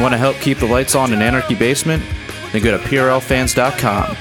[0.00, 2.02] Want to help keep the lights on in Anarchy Basement?
[2.52, 4.16] Then go to PRLFans.com.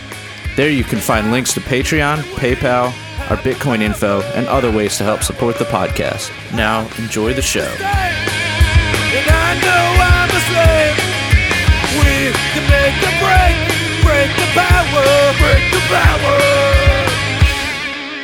[0.58, 2.88] There you can find links to Patreon, PayPal,
[3.32, 6.32] our Bitcoin info, and other ways to help support the podcast.
[6.54, 7.62] Now, enjoy the show.
[7.62, 11.00] And I know I'm a slave.
[11.96, 13.56] We can make the break,
[14.04, 16.40] break the power, break the power.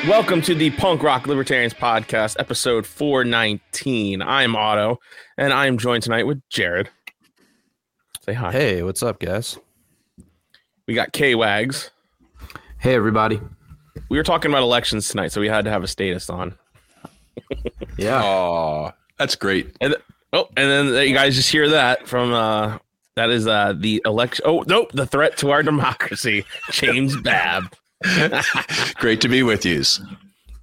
[0.10, 4.22] Welcome to the Punk Rock Libertarians Podcast, episode 419.
[4.22, 5.00] I'm Otto,
[5.38, 6.90] and I am joined tonight with Jared.
[8.26, 8.52] Say hi.
[8.52, 9.60] Hey, what's up, guys?
[10.88, 11.92] We got K Wags.
[12.80, 13.40] Hey, everybody.
[14.10, 16.56] We were talking about elections tonight, so we had to have a status on.
[18.00, 18.24] Yeah.
[18.24, 19.76] Oh, that's great.
[19.80, 19.96] And
[20.34, 22.80] oh, and then you guys just hear that from uh
[23.16, 24.44] that is uh the election.
[24.48, 27.76] Oh nope, the threat to our democracy, James Babb,
[28.96, 29.84] Great to be with you.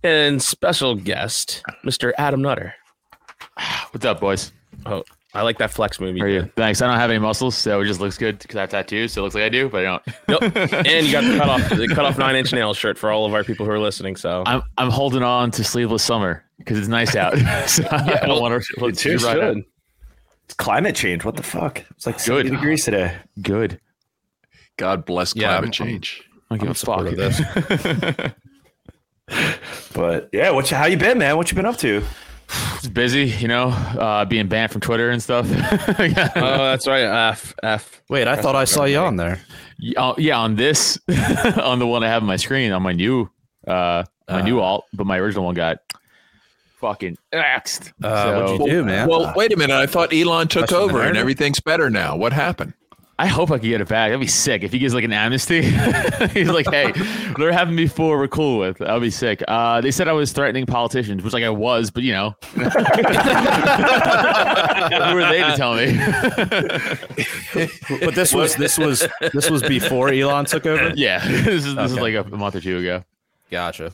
[0.02, 2.12] and special guest, Mr.
[2.18, 2.74] Adam Nutter.
[3.92, 4.50] What's up, boys?
[4.84, 5.04] Oh,
[5.34, 6.18] I like that flex movie.
[6.18, 6.50] How are you?
[6.56, 6.82] Thanks.
[6.82, 9.20] I don't have any muscles, so it just looks good because I have tattoos, so
[9.20, 10.02] it looks like I do, but I don't.
[10.28, 10.42] Nope.
[10.86, 13.24] and you got the cut off the cut off nine inch nail shirt for all
[13.24, 14.16] of our people who are listening.
[14.16, 17.36] So I'm I'm holding on to sleeveless summer because it's nice out.
[17.68, 18.84] so I don't want to.
[18.86, 19.64] It too should.
[20.44, 21.24] It's climate change.
[21.24, 21.82] What the fuck?
[21.92, 22.56] It's like 70 Good.
[22.56, 23.16] degrees today.
[23.40, 23.80] Good.
[24.76, 26.22] God bless Yeah, climate I'm- change.
[26.50, 26.98] I don't give a fuck.
[27.06, 28.32] supportive of this.
[29.94, 31.36] But yeah, what you, how you been, man?
[31.36, 32.02] What you been up to?
[32.48, 35.48] It's busy, you know, uh, being banned from Twitter and stuff.
[35.48, 36.30] yeah.
[36.36, 37.02] Oh, that's right.
[37.30, 38.02] F F.
[38.08, 39.40] Wait, I thought I saw you on there.
[39.96, 40.98] Uh, yeah, on this,
[41.62, 43.28] on the one I have on my screen, on my new,
[43.66, 45.78] uh, my new alt, but my original one got
[46.80, 47.92] fucking axed.
[48.02, 49.08] Uh, what'd So- you do, man?
[49.08, 49.74] Well, wait a minute.
[49.74, 52.16] I thought Elon took over and everything's better now.
[52.16, 52.74] What happened?
[53.22, 54.08] I hope I can get it back.
[54.10, 54.64] That'd be sick.
[54.64, 55.62] If he gives like an amnesty,
[56.32, 56.90] he's like, "Hey,
[57.30, 59.44] whatever happened before, we're cool with." That'd be sick.
[59.46, 62.62] Uh, they said I was threatening politicians, which like I was, but you know, who
[65.14, 65.96] were they to tell me?
[68.04, 70.92] but this was this was this was before Elon took over.
[70.96, 73.04] yeah, this is this is like a month or two ago.
[73.52, 73.92] Gotcha.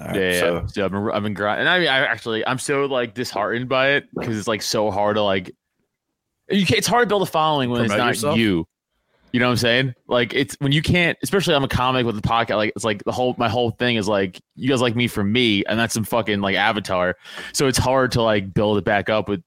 [0.00, 0.40] Right, Yeah, yeah.
[0.40, 3.12] so So, I've been I've been grinding, and I mean, I actually I'm so like
[3.12, 5.50] disheartened by it because it's like so hard to like.
[6.48, 8.38] It's hard to build a following when Promote it's not yourself?
[8.38, 8.66] you.
[9.32, 9.94] You know what I'm saying?
[10.06, 12.56] Like it's when you can't, especially I'm a comic with the podcast.
[12.56, 15.22] Like it's like the whole my whole thing is like you guys like me for
[15.24, 17.16] me, and that's some fucking like avatar.
[17.52, 19.42] So it's hard to like build it back up with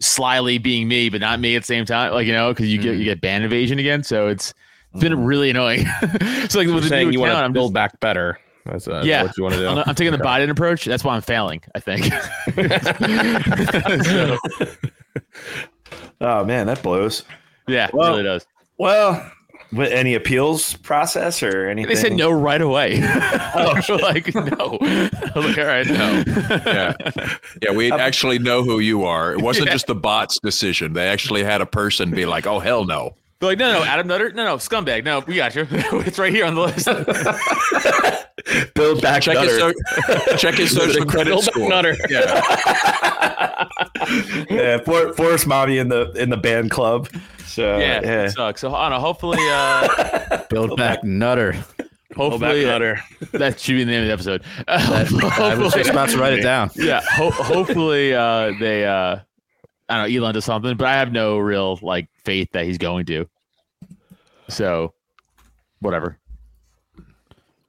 [0.00, 2.12] slyly being me, but not me at the same time.
[2.12, 2.82] Like you know, because you Mm.
[2.82, 4.02] get you get ban evasion again.
[4.02, 4.52] So it's
[4.92, 5.86] it's been really annoying.
[6.48, 8.38] so like You're with the saying new you want to I'm build just, back better.
[8.66, 9.22] That's uh, Yeah.
[9.22, 9.68] what you want to do.
[9.68, 10.84] I'm, I'm taking the Biden approach.
[10.84, 11.62] That's why I'm failing.
[11.74, 12.12] I think.
[15.16, 15.56] So,
[16.20, 17.24] oh man, that blows.
[17.66, 18.46] yeah, Well, it really does.
[18.78, 19.32] Well,
[19.70, 21.94] what, any appeals process or anything?
[21.94, 23.00] They said no right away.
[23.02, 24.78] oh, like no.
[24.80, 26.24] I was like, all right, no.
[26.66, 26.94] Yeah.
[27.62, 29.32] Yeah, we um, actually know who you are.
[29.32, 30.92] It wasn't just the bot's decision.
[30.92, 33.14] They actually had a person be like, oh, hell no.
[33.38, 35.66] They're like, no, no, Adam Nutter, no, no, scumbag, no, we got you.
[35.70, 36.86] it's right here on the list.
[38.74, 39.74] build back Check his, Nutter.
[40.28, 41.68] so- check his social credit Build back score.
[41.68, 41.96] Nutter.
[42.08, 43.66] Yeah.
[44.50, 47.08] yeah, For, Forest Mommy in the in the band club.
[47.46, 48.60] So yeah, yeah, it sucks.
[48.60, 49.04] So I don't know.
[49.06, 51.52] Hopefully, uh, Build back Nutter.
[51.52, 53.00] Build back hopefully uh, Nutter.
[53.32, 54.42] that should be the name of the episode.
[54.68, 56.70] I was just about to write it down.
[56.74, 59.18] yeah, ho- hopefully uh, they, uh,
[59.88, 62.78] I don't know, Elon does something, but I have no real like faith that he's
[62.78, 63.28] going to.
[64.48, 64.94] So,
[65.80, 66.18] whatever.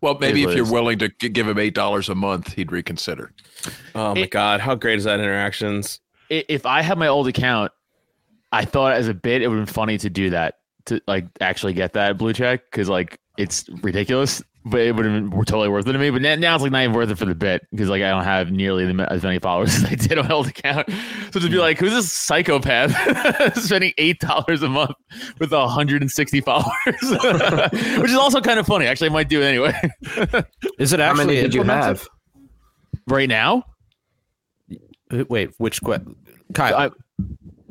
[0.01, 3.31] Well, maybe if you're willing to give him $8 a month, he'd reconsider.
[3.95, 5.99] Oh my It- god, how great is that interactions?
[6.29, 7.71] if I had my old account,
[8.51, 10.55] I thought as a bit it would have been funny to do that
[10.85, 15.13] to like actually get that blue check because like it's ridiculous, but it would have
[15.29, 16.09] been totally worth it to me.
[16.09, 18.09] But now, now it's like not even worth it for the bit because like I
[18.09, 20.89] don't have nearly the, as many followers as I did on my old account.
[21.31, 22.91] So to be like, who's this psychopath
[23.63, 24.95] spending eight dollars a month
[25.39, 28.85] with hundred and sixty followers, which is also kind of funny.
[28.85, 29.73] Actually, I might do it anyway.
[30.79, 31.03] Is it actually?
[31.03, 32.07] How actually many did you have?
[33.07, 33.63] right now,
[35.11, 35.99] Uh, Wait, which que-
[36.53, 36.75] Kyle?
[36.75, 36.91] I-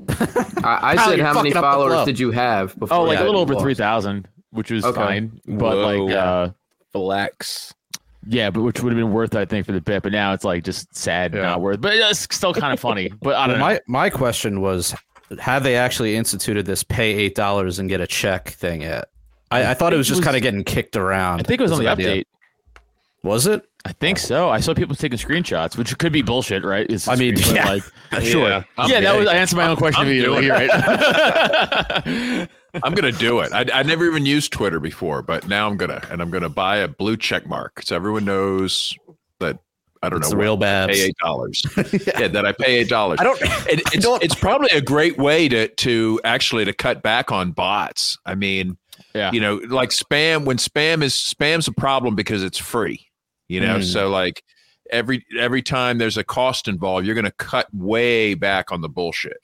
[0.08, 2.98] I, I said how many fucking up the followers did you have before?
[2.98, 3.62] oh, like a little over lost?
[3.64, 4.94] three thousand, which was Okay.
[4.94, 5.40] fine.
[5.46, 6.04] But Whoa.
[6.04, 6.48] like, uh,
[6.96, 7.72] Flex.
[8.28, 10.02] Yeah, but which would have been worth it, I think, for the bit.
[10.02, 11.42] But now it's like just sad, Yeah.
[11.42, 11.80] not worth.
[11.80, 13.12] But it's still kind of funny.
[13.22, 13.64] But I don't know.
[13.64, 14.94] my my question was,
[15.38, 19.08] have they actually instituted this pay eight dollars and get a check thing yet?
[19.52, 21.38] I, I thought it was just was- kind of getting kicked around.
[21.40, 21.90] I think it was on the update.
[22.10, 22.24] idea.
[23.26, 23.30] Update.
[23.30, 23.68] Was it?
[23.84, 24.48] I think so.
[24.50, 26.86] I saw people taking screenshots, which could be bullshit, right?
[26.90, 27.68] It's a I mean, yeah.
[27.68, 27.82] like,
[28.24, 28.48] Sure.
[28.48, 28.62] Yeah.
[28.78, 29.28] I'm- yeah, that was.
[29.28, 30.46] I answered my own question I'm immediately.
[30.46, 32.48] doing You're right.
[32.82, 33.52] I'm gonna do it.
[33.52, 36.78] I, I never even used Twitter before, but now I'm gonna, and I'm gonna buy
[36.78, 38.94] a blue check mark so everyone knows
[39.40, 39.58] that
[40.02, 40.36] I don't It's know.
[40.36, 40.92] the real what, Babs.
[40.98, 41.62] Pay eight dollars.
[42.06, 42.28] yeah.
[42.28, 43.18] that I pay eight dollars.
[43.20, 43.40] I don't.
[43.40, 48.18] It, it's, it's probably a great way to to actually to cut back on bots.
[48.26, 48.76] I mean,
[49.14, 49.32] Yeah.
[49.32, 53.06] you know, like spam when spam is spam's a problem because it's free.
[53.48, 53.84] You know, Mm.
[53.84, 54.42] so like
[54.90, 58.88] every every time there's a cost involved, you're going to cut way back on the
[58.88, 59.38] bullshit.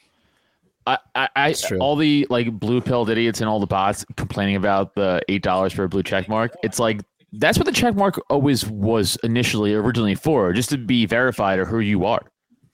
[0.85, 4.95] I, I, I all the like blue pilled idiots and all the bots complaining about
[4.97, 6.53] the eight dollars for a blue check mark.
[6.65, 7.03] It's like
[7.35, 11.65] that's what the check mark always was initially originally for, just to be verified or
[11.65, 12.23] who you are.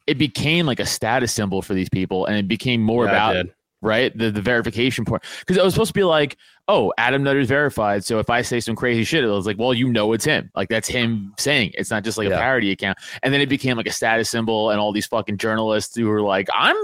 [0.07, 3.33] It became like a status symbol for these people, and it became more Yeah, about
[3.35, 3.53] did.
[3.81, 6.37] Right the the verification part because it was supposed to be like,
[6.69, 9.73] oh, Adam Nutter's verified, so if I say some crazy shit, it was like, well,
[9.73, 10.51] you know, it's him.
[10.55, 11.77] Like that's him saying it.
[11.79, 12.99] it's not just like a parody account.
[13.23, 16.23] And then it became like a status symbol, and all these fucking journalists who were
[16.23, 16.77] like, I'm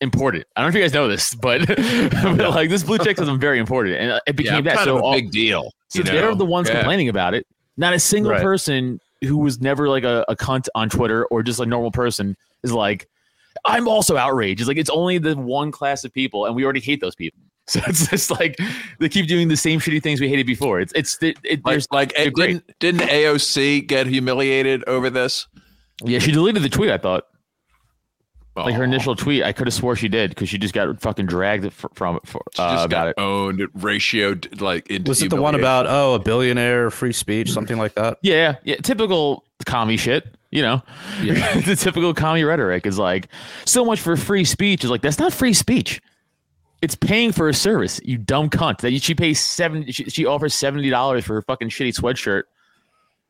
[0.00, 0.44] important.
[0.56, 3.28] I don't know if you guys know this, but, but like this blue check says
[3.28, 4.84] I'm very important, and it became yeah, that.
[4.84, 5.72] So all, big deal.
[5.88, 6.76] so you they're the ones Yeah.
[6.76, 7.46] complaining about it.
[7.76, 8.42] Not a single Right.
[8.42, 12.36] person who was never like a, a cunt on Twitter or just a normal person
[12.62, 13.08] is like,
[13.64, 14.60] I'm also outraged.
[14.60, 17.40] It's like it's only the one class of people, and we already hate those people.
[17.66, 18.58] So it's just like
[18.98, 20.80] they keep doing the same shitty things we hated before.
[20.80, 25.08] It's it's it, it, Like, there's like they're it didn't didn't AOC get humiliated over
[25.08, 25.46] this?
[26.04, 26.18] yeah.
[26.18, 26.90] She deleted the tweet.
[26.90, 27.24] I thought
[28.54, 29.42] like her initial tweet.
[29.44, 32.26] I could have swore she did because she just got fucking dragged fr- from it
[32.26, 33.14] for, She uh, just got it.
[33.16, 37.78] owned, ratioed like into Was it the one about oh a billionaire free speech something
[37.78, 38.18] like that?
[38.22, 38.76] Yeah, yeah, yeah.
[38.76, 40.80] Typical commie shit, you know.
[41.20, 43.28] the typical commie rhetoric is like
[43.66, 44.84] so much for free speech.
[44.84, 46.00] Is like that's not free speech.
[46.80, 48.00] It's paying for a service.
[48.04, 48.78] You dumb cunt.
[48.78, 49.90] That she pays seven.
[49.90, 52.44] She, she offers seventy dollars for her fucking shitty sweatshirt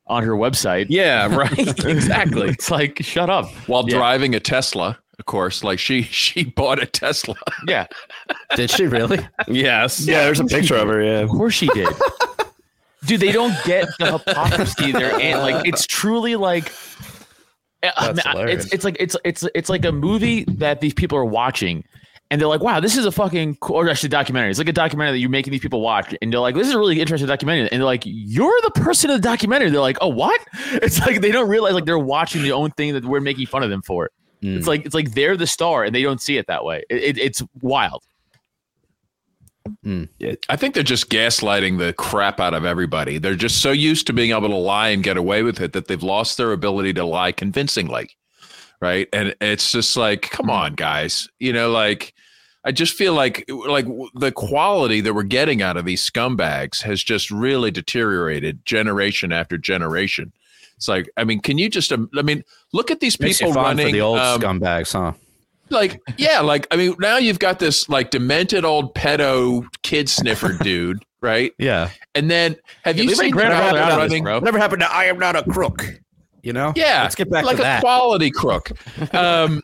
[0.06, 0.86] on her website.
[0.90, 1.58] Yeah, right.
[1.86, 2.48] exactly.
[2.50, 3.46] it's like shut up.
[3.66, 3.96] while Yeah.
[3.96, 4.98] driving a Tesla?
[5.18, 7.36] Of course, like she she bought a Tesla.
[7.66, 7.86] Yeah,
[8.56, 9.20] Did she really?
[9.48, 10.04] Yes.
[10.06, 11.02] Yeah, there's a picture of her.
[11.02, 11.20] Yeah.
[11.20, 11.88] of course she did.
[13.06, 16.72] Dude, they don't get the hypocrisy there, and like it's truly like.
[17.96, 18.64] I mean, That's I- hilarious.
[18.64, 21.84] it's it's like it's it's it's like a movie that these people are watching,
[22.30, 24.50] and they're like, "Wow, this is a fucking cool." Or actually, documentary.
[24.50, 26.74] It's like a documentary that you're making these people watch, and they're like, "This is
[26.74, 29.98] a really interesting documentary," and they're like, "You're the person in the documentary." They're like,
[30.00, 30.40] "Oh, what?"
[30.82, 33.62] It's like they don't realize like they're watching the own thing that we're making fun
[33.62, 34.10] of them for.
[34.42, 34.68] It's Mm.
[34.68, 36.82] like it's like they're the star, and they don't see it that way.
[36.90, 38.02] It, it, it's wild.
[40.48, 43.18] I think they're just gaslighting the crap out of everybody.
[43.18, 45.88] They're just so used to being able to lie and get away with it that
[45.88, 48.10] they've lost their ability to lie convincingly.
[48.80, 49.08] Right.
[49.12, 51.28] And it's just like, come on, guys.
[51.38, 52.12] You know, like
[52.64, 57.02] I just feel like like the quality that we're getting out of these scumbags has
[57.02, 60.32] just really deteriorated generation after generation.
[60.76, 63.92] It's like, I mean, can you just, um, I mean, look at these people running
[63.92, 65.12] the old um, scumbags, huh?
[65.70, 70.52] Like yeah like i mean now you've got this like demented old pedo kid sniffer
[70.62, 71.90] dude right Yeah.
[72.14, 74.40] and then have you seen the grandfather guy out of this, bro.
[74.40, 75.84] Never happened to I am not a crook.
[76.42, 76.72] You know?
[76.76, 77.80] yeah Let's get back like to a that.
[77.80, 78.72] quality crook
[79.14, 79.62] um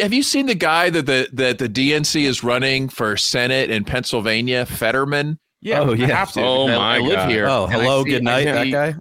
[0.00, 3.84] have you seen the guy that the that the dnc is running for senate in
[3.84, 6.42] pennsylvania fetterman Yeah, Oh, I have to.
[6.42, 7.30] Oh, I, I my live God.
[7.30, 7.46] here.
[7.48, 8.94] Oh, hello, good night, that guy.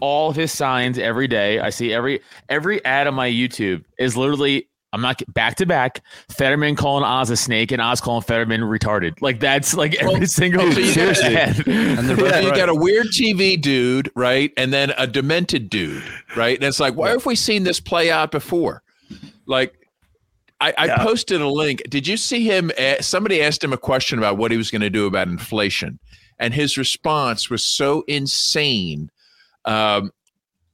[0.00, 1.58] All his signs every day.
[1.60, 4.68] I see every every ad on my YouTube is literally.
[4.92, 6.02] I'm not back to back.
[6.28, 9.20] Fetterman calling Oz a snake and Oz calling Fetterman retarded.
[9.20, 13.06] Like that's like every single so you got- And the Yeah, you got a weird
[13.08, 14.52] TV dude, right?
[14.56, 16.02] And then a demented dude,
[16.36, 16.56] right?
[16.56, 18.82] And it's like, why have we seen this play out before?
[19.46, 19.74] Like,
[20.60, 21.04] I, I Yeah.
[21.04, 21.82] posted a link.
[21.88, 22.70] Did you see him?
[23.00, 25.98] Somebody asked him a question about what he was going to do about inflation,
[26.38, 29.10] and his response was so insane.
[29.64, 30.10] Um,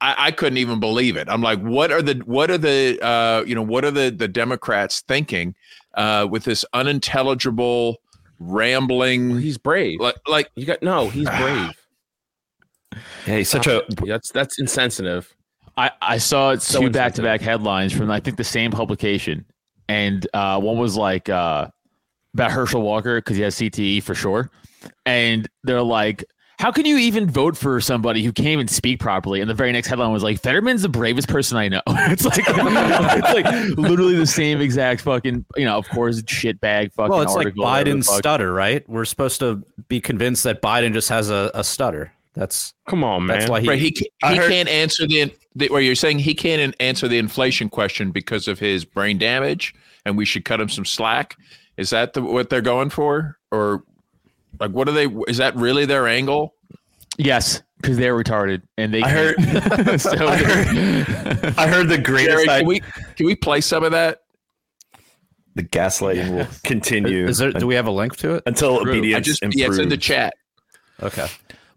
[0.00, 1.29] I, I couldn't even believe it.
[1.29, 4.29] I'm like, what are the what are the uh, you know what are the the
[4.29, 5.55] Democrats thinking
[5.95, 7.97] uh, with this unintelligible
[8.38, 10.00] rambling He's brave.
[10.00, 11.09] like like You got no.
[11.09, 11.71] He's brave.
[13.26, 13.83] Yeah, he's such a.
[14.07, 15.35] That's that's insensitive.
[15.79, 19.45] I, I saw So two back to back headlines from I think the same publication,
[19.88, 21.69] and uh, one was like uh,
[22.33, 24.50] about Herschel Walker because he has CTE for sure,
[25.05, 26.25] and they're like,
[26.59, 29.73] "How can you even vote for somebody who can't even speak properly?" And the very
[29.73, 34.17] next headline was like, "Fetterman's the bravest person I know." it's like it's like literally
[34.17, 37.11] the same exact fucking you know of course shit bag fucking.
[37.11, 38.89] Well, it's like article, whatever the Biden's stutter, right?
[38.89, 42.13] We're supposed to be convinced that Biden just has a, a stutter.
[42.35, 43.39] That's Come on, man.
[43.39, 43.69] that's why he.
[43.69, 47.09] right he ca- he heard- can't answer the, the where you're saying he can't answer
[47.09, 51.37] the inflation question because of his brain damage and we should cut him some slack
[51.77, 53.83] is that the, what they're going for or
[54.61, 56.55] like what are they is that really their angle
[57.19, 59.01] Yes, because they're retarded and they.
[59.03, 59.37] I heard-
[60.01, 62.45] so I heard- I heard the greatest.
[62.45, 62.81] Jerry, I, can we
[63.17, 64.19] can we play some of that
[65.55, 67.53] the gaslighting will continue is there?
[67.53, 68.43] Do we have a link to it?
[68.47, 68.91] until True.
[68.93, 69.57] obedience I just improves.
[69.61, 70.35] yeah it's in the chat
[71.03, 71.27] Okay.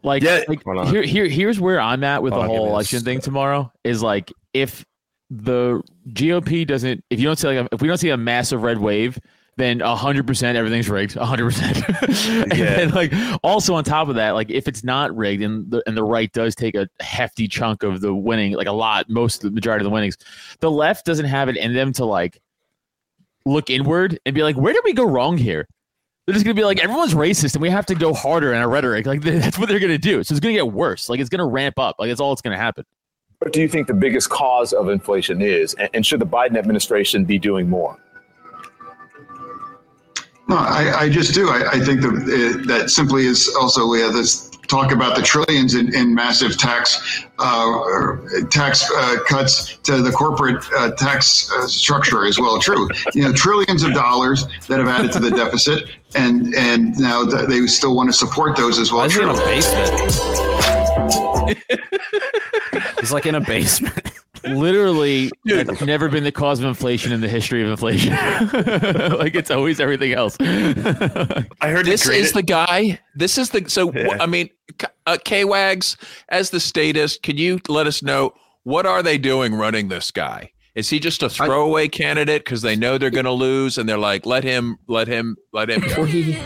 [0.03, 0.41] Like, Yeah.
[0.47, 3.69] like here, here, here's where I'm at with Hold the whole me election thing tomorrow.
[3.83, 4.85] Is like if
[5.29, 5.81] the
[6.13, 8.77] GOP doesn't, if you don't see like, a, if we don't see a massive red
[8.79, 9.19] wave,
[9.59, 11.13] then hundred percent everything's rigged.
[11.15, 11.77] hundred percent.
[12.51, 12.75] And Yeah.
[12.77, 13.13] then like
[13.43, 16.31] also on top of that, like if it's not rigged and the and the right
[16.33, 19.83] does take a hefty chunk of the winning, like a lot, most of the majority
[19.83, 20.17] of the winnings,
[20.59, 22.41] the left doesn't have it in them to like
[23.45, 25.67] look inward and be like, where did we go wrong here?
[26.25, 28.69] They're just gonna be like, everyone's racist, and we have to go harder in our
[28.69, 29.05] rhetoric.
[29.05, 30.23] Like that's what they're gonna do.
[30.23, 31.09] So it's gonna get worse.
[31.09, 31.95] Like it's gonna ramp up.
[31.99, 32.85] Like that's all that's gonna happen.
[33.39, 35.73] What do you think the biggest cause of inflation is?
[35.75, 37.97] And, and should the Biden administration be doing more?
[40.49, 41.49] No, I, I just do.
[41.49, 45.21] I, I think that uh, that simply is also we have this talk about the
[45.21, 48.15] trillions in, in massive tax uh,
[48.49, 52.59] tax uh, cuts to the corporate uh, tax uh, structure as well.
[52.59, 57.23] True, you know, trillions of dollars that have added to the deficit, and and now
[57.25, 59.01] th- they still want to support those as well.
[59.01, 59.89] Why is he in a basement?
[62.99, 64.11] He's like in a basement.
[64.43, 68.13] Literally, that's never been the cause of inflation in the history of inflation.
[69.17, 70.37] like it's always everything else.
[70.39, 72.99] I heard This the is the guy.
[73.15, 73.91] This is the so.
[73.93, 74.17] Yeah.
[74.19, 75.97] I mean, K- uh, K-Wags
[76.29, 77.23] as the statist.
[77.23, 80.51] Can you let us know what are they doing running this guy?
[80.75, 83.97] Is he just a throwaway candidate because they know they're going to lose and they're
[83.97, 85.83] like, let him, let him, let him.
[85.97, 86.37] Well, he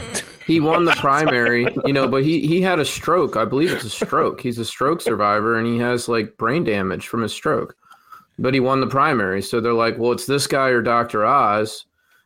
[0.48, 3.36] he won the primary, you know, but he he had a stroke.
[3.36, 4.42] I believe it's a stroke.
[4.42, 7.76] He's a stroke survivor, and he has like brain damage from his stroke.
[8.40, 11.24] But he won the primary, so they're like, well, it's this guy or Dr.
[11.26, 11.86] Oz.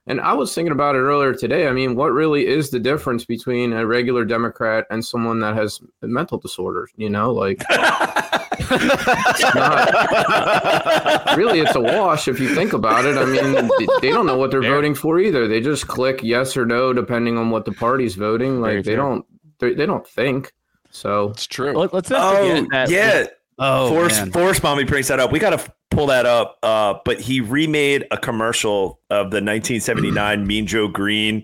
[0.09, 1.67] And I was thinking about it earlier today.
[1.67, 5.81] I mean, what really is the difference between a regular Democrat and someone that has
[6.01, 6.91] mental disorders?
[6.95, 13.17] You know, like it's not really it's a wash if you think about it.
[13.17, 13.69] I mean,
[14.01, 14.75] they don't know what they're Fair.
[14.75, 15.47] voting for either.
[15.47, 18.61] They just click yes or no depending on what the party's voting.
[18.61, 18.97] Very Like they fair.
[18.97, 19.25] don't
[19.59, 20.53] they, they don't think.
[20.89, 21.73] So It's true.
[21.77, 22.89] Let, us not Oh forget that.
[22.89, 23.25] yeah,
[23.59, 24.31] Oh, Forrest man.
[24.31, 25.31] Forrest Mommy brings that up.
[25.31, 26.57] We got to pull that up.
[26.61, 31.43] Uh, but he remade a commercial of the 1979 Mean Joe Greene.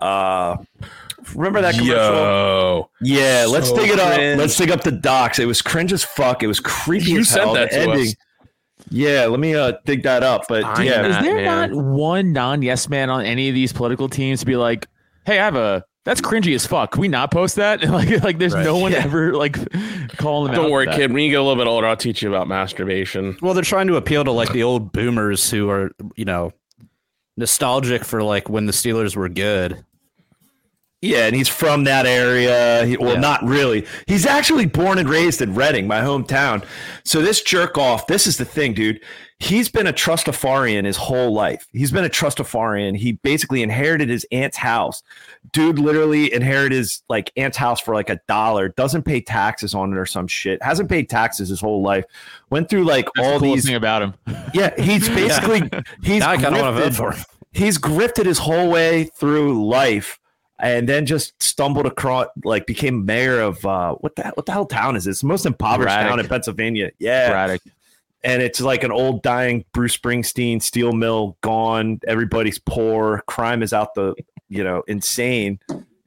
[0.00, 0.56] Uh,
[1.34, 1.94] remember that commercial?
[1.96, 4.14] Yo, Yeah, let's So dig it up.
[4.14, 4.38] cringe.
[4.38, 5.38] Let's dig up the docs.
[5.38, 6.42] It was cringe as fuck.
[6.42, 7.12] It was creepy.
[7.12, 7.54] You as sent hell.
[7.54, 8.14] that The to us.
[8.90, 10.46] Yeah, let me uh, dig that up.
[10.48, 11.08] But I yeah, know.
[11.10, 11.70] Is there man.
[11.72, 14.88] not one non yes man on any of these political teams to be like,
[15.24, 16.92] hey, I have a that's cringy as fuck.
[16.92, 17.82] Can we not post that?
[17.88, 19.04] like, like there's no one Yeah.
[19.04, 19.56] ever like
[20.16, 20.62] calling them out.
[20.64, 20.96] don't worry, that.
[20.96, 21.12] kid.
[21.12, 23.36] When you get a little bit older, I'll teach you about masturbation.
[23.40, 26.52] Well, they're trying to appeal to like the old boomers who are, you know,
[27.36, 29.84] nostalgic for like when the Steelers were good.
[31.04, 32.86] Yeah, and he's from that area.
[32.86, 33.20] He, well, Yeah.
[33.20, 33.84] not really.
[34.06, 36.64] He's actually born and raised in Reading, my hometown.
[37.04, 39.00] So this jerk off, this is the thing, dude.
[39.40, 41.66] He's been a trustafarian his whole life.
[41.72, 42.96] He's been a trustafarian.
[42.96, 45.02] He basically inherited his aunt's house.
[45.52, 48.68] Dude literally inherited his like aunt's house for like a dollar.
[48.68, 50.62] Doesn't pay taxes on it or some shit.
[50.62, 52.04] Hasn't paid taxes his whole life.
[52.50, 53.66] Went through like That's all the coolest these.
[53.66, 54.14] thing about him.
[54.54, 55.68] Yeah, he's basically
[56.02, 57.24] he's Now I kind of want to vote for him.
[57.52, 60.18] he's grifted his whole way through life
[60.58, 64.64] and then just stumbled across like became mayor of uh what the what the hell
[64.66, 65.20] town is this?
[65.22, 66.08] The most impoverished Braddock.
[66.10, 66.92] town in Pennsylvania.
[66.98, 67.30] Yeah.
[67.30, 67.62] Braddock.
[68.24, 71.98] And it's like an old dying Bruce Springsteen steel mill gone.
[72.06, 73.22] Everybody's poor.
[73.26, 74.14] Crime is out the
[74.52, 75.58] you know, insane.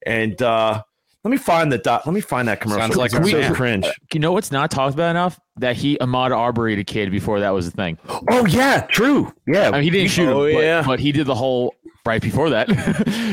[0.06, 0.84] And uh
[1.24, 2.82] let me find the dot let me find that commercial.
[2.82, 3.86] Sounds like so cringe.
[4.14, 5.40] You know what's not talked about enough?
[5.58, 7.98] That he Ahmaud Arbery a kid before that was a thing.
[8.30, 9.34] Oh yeah, true.
[9.48, 9.70] Yeah.
[9.70, 10.84] I mean, he didn't shoot him, Oh, but, yeah.
[10.86, 11.74] but he did the whole
[12.06, 12.70] right before that.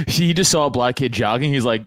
[0.08, 1.52] he just saw a black kid jogging.
[1.52, 1.84] He's like,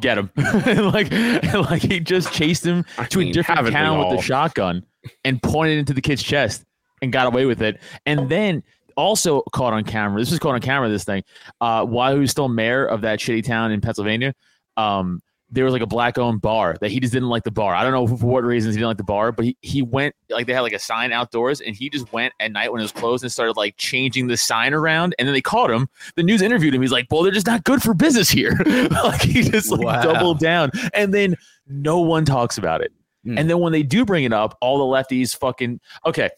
[0.00, 0.30] get him.
[0.36, 4.22] and like, and like he just chased him I to a different town with the
[4.22, 4.84] shotgun
[5.24, 6.64] and pointed into the kid's chest
[7.00, 7.80] and got away with it.
[8.06, 8.64] And then
[8.98, 10.20] also caught on camera.
[10.20, 10.88] This was caught on camera.
[10.90, 11.22] This thing,
[11.62, 14.34] uh, while he was still mayor of that shitty town in Pennsylvania.
[14.76, 17.74] Um, there was like a black owned bar that he just didn't like the bar.
[17.74, 20.14] I don't know for what reasons he didn't like the bar, but he, he went
[20.28, 22.84] like they had like a sign outdoors and he just went at night when it
[22.84, 25.14] was closed and started like changing the sign around.
[25.18, 25.88] And then they caught him.
[26.16, 26.82] The news interviewed him.
[26.82, 28.52] He's like, well, they're just not good for business here.
[28.90, 30.02] like he just like Wow.
[30.02, 30.70] doubled down.
[30.92, 31.34] And then
[31.66, 32.92] no one talks about it.
[33.24, 33.38] Hmm.
[33.38, 36.28] And then when they do bring it up, all the lefties fucking okay.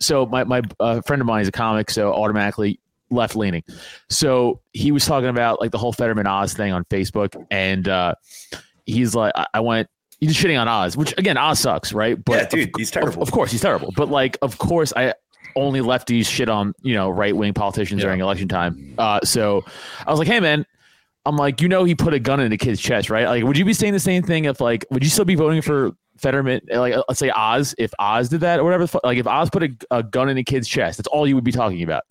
[0.00, 3.62] So my my uh, friend of mine is a comic, so automatically left leaning.
[4.08, 8.14] So he was talking about like the whole Fetterman Oz thing on Facebook, and uh,
[8.86, 9.88] he's like, I, I went.
[10.20, 12.18] He's shitting on Oz, which again, Oz sucks, right?
[12.28, 13.22] yeah, of- dude, he's terrible.
[13.22, 13.92] of course, he's terrible.
[13.96, 15.14] But like, of course, I
[15.56, 18.94] only lefties shit on you know right wing politicians during election time.
[18.98, 19.64] Uh, so
[20.06, 20.66] I was like, hey man,
[21.24, 23.26] I'm like, you know, he put a gun in the kid's chest, right?
[23.26, 25.62] Like, would you be saying the same thing if like, would you still be voting
[25.62, 26.60] for Fetterman?
[26.70, 28.86] Like, uh, let's say Oz, if Oz did that or whatever.
[29.04, 31.44] Like, if Oz put a, a gun in a kid's chest, that's all you would
[31.44, 32.04] be talking about.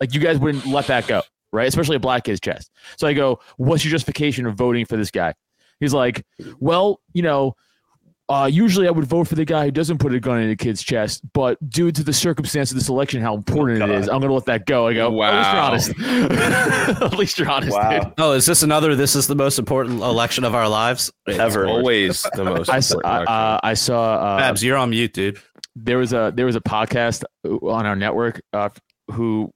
[0.00, 1.66] Like, you guys wouldn't let that go, right?
[1.66, 2.70] Especially a black kid's chest.
[2.96, 5.34] So I go, what's your justification of voting for this guy?
[5.80, 6.24] He's like,
[6.58, 7.54] well, you know,
[8.28, 10.56] uh, usually I would vote for the guy who doesn't put a gun in a
[10.56, 14.20] kid's chest, but due to the circumstance of this election, how important it is, I'm
[14.20, 14.86] going to let that go.
[14.86, 15.30] I go, Wow.
[15.72, 17.02] at least you're honest.
[17.02, 18.02] at least you're honest, dude.
[18.04, 18.12] Wow.
[18.18, 18.94] Oh, is this another?
[18.94, 21.10] This is the most important election of our lives.
[21.26, 21.66] Ever.
[21.66, 22.68] Always the most.
[22.68, 23.28] Important I- election.
[23.28, 25.40] uh, I saw uh, Babs, you're on mute, dude.
[25.76, 28.68] there was a there was a podcast on our network uh,
[29.10, 29.50] who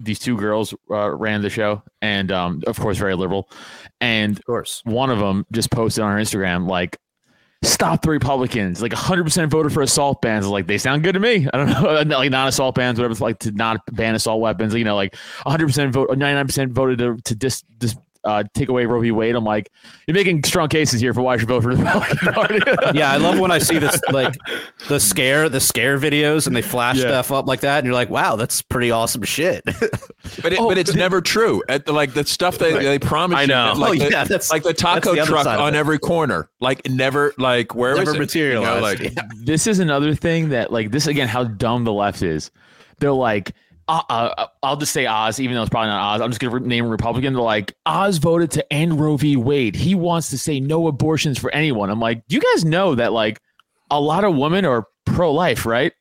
[0.00, 3.50] these two girls uh, ran the show and um, of course very liberal
[4.00, 4.80] and Of course.
[4.84, 6.96] one of them just posted on her instagram like
[7.62, 8.80] stop the republicans.
[8.80, 10.46] Like 100% voted for assault bans.
[10.46, 11.48] Like they sound good to me.
[11.52, 12.04] I don't know.
[12.20, 14.74] Like non-assault bans whatever it's like to not ban assault weapons.
[14.74, 15.14] You know like
[15.46, 19.10] 100% vote 99% voted to, to dis, dis uh, take away Roe v.
[19.12, 19.34] Wade.
[19.34, 19.70] I'm like,
[20.06, 22.60] you're making strong cases here for why I should vote for the Republican Party.
[22.98, 24.34] Yeah, I love when I see this like
[24.88, 27.02] the scare, the scare videos, and they flash Yeah.
[27.04, 29.64] stuff up like that, and you're like, wow, that's pretty awesome shit.
[30.42, 31.62] But it, Oh, but it's the- never true.
[31.68, 33.38] At the, like the stuff that they promise.
[33.38, 33.72] I you, know.
[33.76, 35.78] Like oh the, yeah, that's like the that's taco the truck on it.
[35.78, 36.48] every corner.
[36.60, 37.32] Like never.
[37.38, 38.38] Like where never was it?
[38.38, 39.00] You know, materialized.
[39.02, 39.22] like Yeah.
[39.38, 42.50] this is another thing that like this again how dumb the left is
[42.98, 43.52] they're like
[43.90, 46.50] uh, uh, i'll just say oz even though it's probably not oz i'm just going
[46.50, 49.94] to re- name a republican they're like oz voted to end roe v wade he
[49.94, 53.40] wants to say no abortions for anyone i'm like do you guys know that like
[53.90, 55.92] a lot of women are pro-life right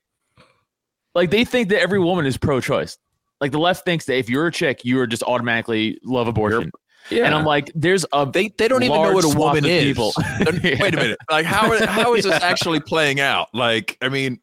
[1.15, 2.97] like they think that every woman is pro-choice
[3.41, 6.71] like the left thinks that if you're a chick you are just automatically love abortion
[7.09, 7.25] yeah.
[7.25, 9.83] and i'm like there's a they they don't even know what a woman is.
[9.83, 10.13] people.
[10.39, 11.17] They're- Wait a minute.
[11.29, 13.47] Like how how is this actually playing out?
[13.53, 14.39] Like I mean,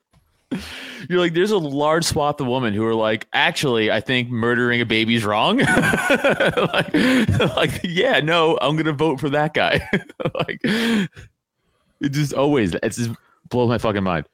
[1.08, 4.80] You're like, there's a large swath of women who are like, actually, I think murdering
[4.80, 5.58] a baby's wrong.
[5.58, 6.94] like,
[7.56, 9.88] like, yeah, no, I'm gonna vote for that guy.
[10.34, 11.08] like, it
[12.10, 13.10] just always, it just
[13.48, 14.26] blows my fucking mind.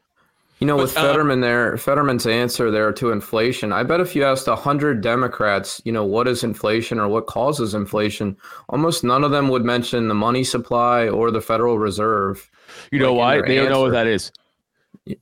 [0.60, 4.14] You know, But, with uh, Fetterman there, Fetterman's answer there to inflation, I bet if
[4.14, 8.36] you asked 100 Democrats, you know, what is inflation or what causes inflation,
[8.68, 12.48] almost none of them would mention the money supply or the Federal Reserve.
[12.92, 13.36] You know Like, why?
[13.38, 14.30] their They don't know what that is.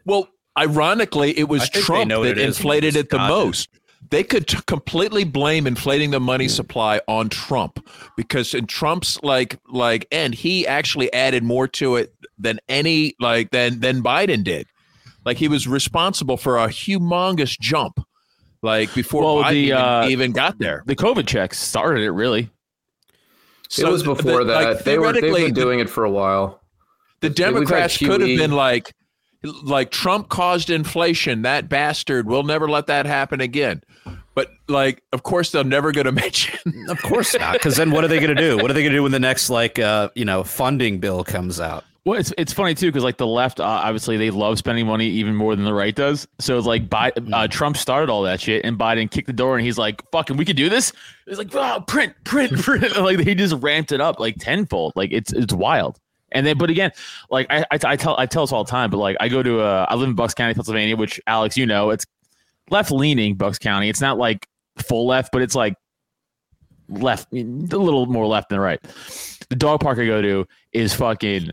[0.04, 0.28] well,
[0.58, 2.44] ironically, it was Trump that it is.
[2.58, 3.46] inflated it the just dodged it.
[3.46, 3.68] most.
[4.10, 9.58] They could t- completely blame inflating the money supply on Trump because in Trump's like
[9.68, 14.66] like end, he actually added more to it than any like than than Biden did.
[15.24, 18.00] Like he was responsible for a humongous jump,
[18.62, 20.82] like before Well, Biden the, even, uh, even got there.
[20.86, 22.50] The COVID checks started it really.
[23.78, 24.64] it was before the- that.
[24.76, 26.60] like, they were they've theoretically, been the- doing it for a while.
[27.20, 28.92] the Democrats could have been like,
[29.42, 31.42] like Trump caused inflation.
[31.42, 32.26] That bastard.
[32.26, 33.82] We'll never let that happen again.
[34.34, 36.58] But like, of course, they're never going to mention.
[36.88, 38.56] Of course not, because then what are they going to do?
[38.56, 41.24] What are they going to do when the next like uh you know funding bill
[41.24, 41.84] comes out?
[42.06, 45.06] Well, it's it's funny too because like the left, uh, obviously they love spending money
[45.06, 46.26] even more than the right does.
[46.38, 49.56] So it's like Bi- uh, Trump started all that shit, and Biden kicked the door,
[49.56, 50.94] and he's like, "Fucking, we could do this."
[51.26, 52.96] It's like, oh, print, print, print.
[52.96, 54.94] like he just ramped it up like tenfold.
[54.96, 55.98] Like it's it's wild.
[56.32, 56.92] And then, but again,
[57.30, 59.42] like I, I, I tell I tell us all the time, but like I go
[59.42, 62.06] to uh, I live in Bucks County, Pennsylvania, which Alex, you know, it's
[62.70, 63.88] left leaning Bucks County.
[63.88, 64.46] It's not like
[64.78, 65.74] full left, but it's like
[66.88, 68.80] left, a little more left than right.
[69.48, 71.50] The dog park I go to is fucking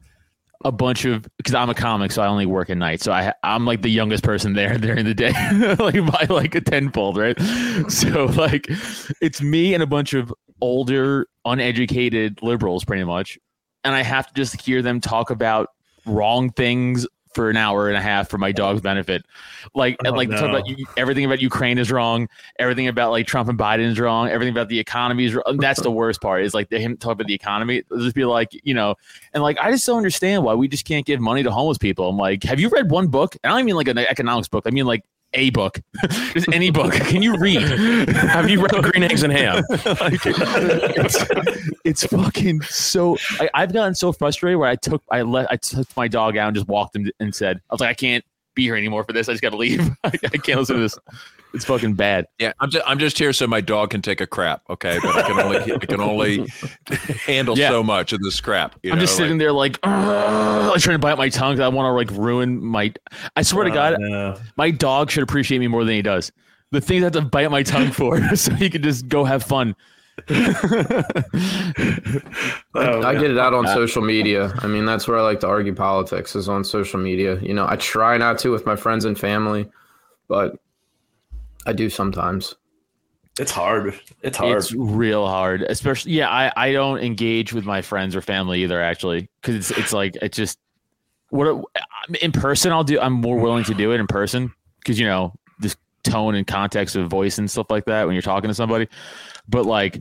[0.66, 3.02] a bunch of because I'm a comic, so I only work at night.
[3.02, 5.34] So I I'm like the youngest person there during the day,
[5.80, 7.40] like by like a tenfold, right?
[7.90, 8.68] So like
[9.22, 13.38] it's me and a bunch of older, uneducated liberals, pretty much,
[13.84, 15.70] and I have to just hear them talk about
[16.06, 19.24] wrong things for an hour and a half for my dog's benefit.
[19.76, 23.48] Like Oh, like talk about you, everything about Ukraine is wrong, everything about like Trump
[23.48, 25.58] and Biden is wrong, everything about the economy is wrong.
[25.58, 26.44] That's the worst part.
[26.44, 27.78] Is like they him talk about the economy.
[27.78, 28.96] It'll just be like you know,
[29.34, 32.10] and like I just don't understand why we just can't give money to homeless people.
[32.10, 33.38] I'm like, have you read one book?
[33.44, 34.64] And I don't mean like an economics book.
[34.66, 35.04] I mean like
[35.38, 35.80] a book,
[36.34, 36.94] just any book.
[36.94, 37.62] Can you read?
[38.10, 39.64] Have you read Green Eggs and Ham?
[39.70, 43.18] like, it's, it's fucking so.
[43.40, 46.48] I, I've gotten so frustrated where I took I let I took my dog out
[46.48, 49.14] and just walked him and said I was like I can't be here anymore for
[49.14, 49.30] this.
[49.30, 49.88] I just got to leave.
[50.04, 50.98] I, I can't listen to this.
[51.54, 52.26] It's fucking bad.
[52.40, 54.62] Yeah, I'm just I'm just here so my dog can take a crap.
[54.70, 56.48] Okay, but I can only I can only
[57.26, 57.70] handle Yeah.
[57.70, 58.76] so much of this crap.
[58.84, 61.54] You I'm know, just like- sitting there like, "Ugh," like trying to bite my tongue.
[61.56, 62.94] 'cause I want to like ruin my.
[63.36, 64.38] I swear to oh, God, no.
[64.58, 66.32] my dog should appreciate me more than he does.
[66.72, 69.42] The things I have to bite my tongue for, so he can just go have
[69.44, 69.76] fun.
[72.76, 74.54] Oh, I get it out on social media.
[74.60, 77.40] I mean, that's where I like to argue politics is on social media.
[77.42, 79.68] You know, I try not to with my friends and family,
[80.28, 80.56] but
[81.68, 82.56] I do sometimes.
[83.40, 84.00] It's hard.
[84.24, 84.58] It's hard.
[84.58, 86.30] It's real hard, especially yeah.
[86.30, 90.16] I I don't engage with my friends or family either, actually, because it's it's like
[90.22, 90.58] it's just
[91.30, 91.64] what
[92.22, 93.00] in person I'll do.
[93.00, 95.47] I'm more willing to do it in person because you know this
[96.08, 98.88] tone and context of voice and stuff like that when you're talking to somebody.
[99.48, 100.00] But like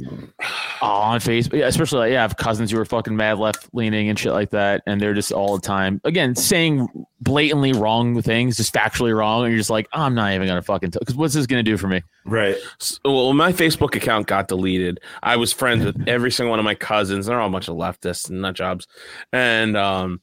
[0.83, 3.69] Oh, on Facebook, yeah, especially like, yeah, I have cousins who are fucking mad left
[3.73, 6.87] leaning and shit like that, and they're just all the time again saying
[7.21, 10.91] blatantly wrong things, just factually wrong, and you're just like, I'm not even gonna fucking
[10.91, 12.03] because what's this gonna do for me?
[12.27, 12.57] Right.
[12.79, 16.65] So, well, my Facebook account got deleted, I was friends with every single one of
[16.65, 17.27] my cousins.
[17.27, 18.87] They're all a bunch of leftists and nut jobs,
[19.33, 20.21] and um,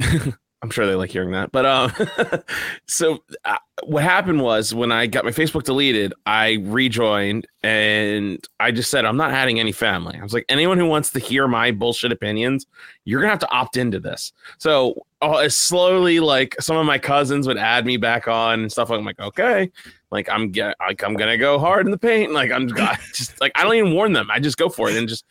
[0.62, 1.50] I'm sure they like hearing that.
[1.50, 1.92] But um,
[2.86, 8.70] so uh, what happened was when I got my Facebook deleted, I rejoined and I
[8.70, 10.16] just said I'm not adding any family.
[10.18, 12.66] I was like, anyone who wants to hear my bullshit opinions,
[13.04, 14.32] you're gonna have to opt into this.
[14.58, 18.90] So uh, slowly, like some of my cousins would add me back on and stuff.
[18.90, 19.68] I'm like, okay,
[20.12, 22.32] like I'm get, like I'm gonna go hard in the paint.
[22.32, 22.68] Like I'm
[23.12, 24.30] just like I don't even warn them.
[24.30, 25.24] I just go for it and just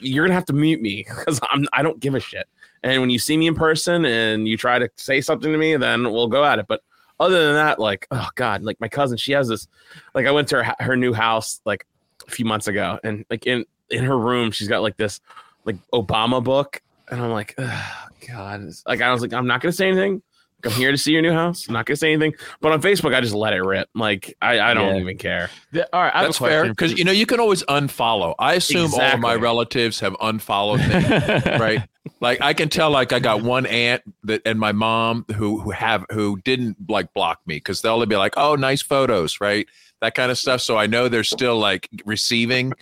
[0.00, 2.48] you're gonna have to mute me because I'm I don't give a shit.
[2.82, 5.76] And when you see me in person and you try to say something to me,
[5.76, 6.66] then we'll go at it.
[6.66, 6.82] But
[7.20, 9.68] other than that, like oh god, like my cousin, she has this.
[10.14, 11.86] Like I went to her her new house like
[12.26, 15.20] a few months ago, and like in in her room, she's got like this
[15.64, 19.72] like Obama book, and I'm like, oh, god, like I was like, I'm not gonna
[19.72, 20.22] say anything.
[20.64, 21.66] Like, I'm here to see your new house.
[21.68, 22.34] I'm not gonna say anything.
[22.60, 23.88] But on Facebook, I just let it rip.
[23.94, 25.00] Like I, I don't Yeah.
[25.00, 25.50] even care.
[25.72, 28.34] The- all right, I have That's a fair because you know you can always unfollow.
[28.38, 30.86] I assume all of my relatives have unfollowed me,
[31.58, 31.82] right?
[32.20, 35.70] Like I can tell, like I got one aunt that and my mom who who
[35.70, 39.66] have who didn't like block me because they'll be like, "Oh, nice photos," right?
[40.02, 40.60] That kind of stuff.
[40.60, 42.72] So I know they're still like receiving,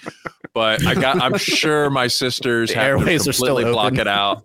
[0.55, 1.21] but I got.
[1.21, 4.01] I'm sure my sisters have to airways are still completely block open.
[4.01, 4.43] it out.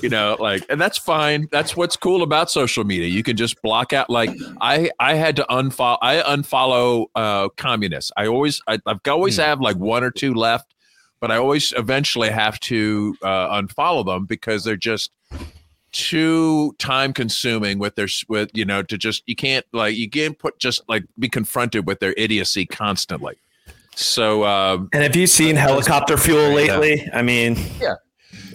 [0.00, 1.46] You know, like, and that's fine.
[1.52, 3.08] That's what's cool about social media.
[3.08, 4.08] You can just block out.
[4.08, 4.30] Like,
[4.62, 5.98] I I had to unfollow.
[6.00, 8.10] I unfollow uh, communists.
[8.16, 10.74] I always I, I've always have like one or two left,
[11.20, 15.10] but I always eventually have to uh, unfollow them because they're just
[15.96, 20.38] too time consuming with their with you know to just you can't like you can't
[20.38, 23.34] put just like be confronted with their idiocy constantly.
[23.94, 27.08] So um, And have you seen helicopter fuel lately?
[27.14, 27.56] I mean,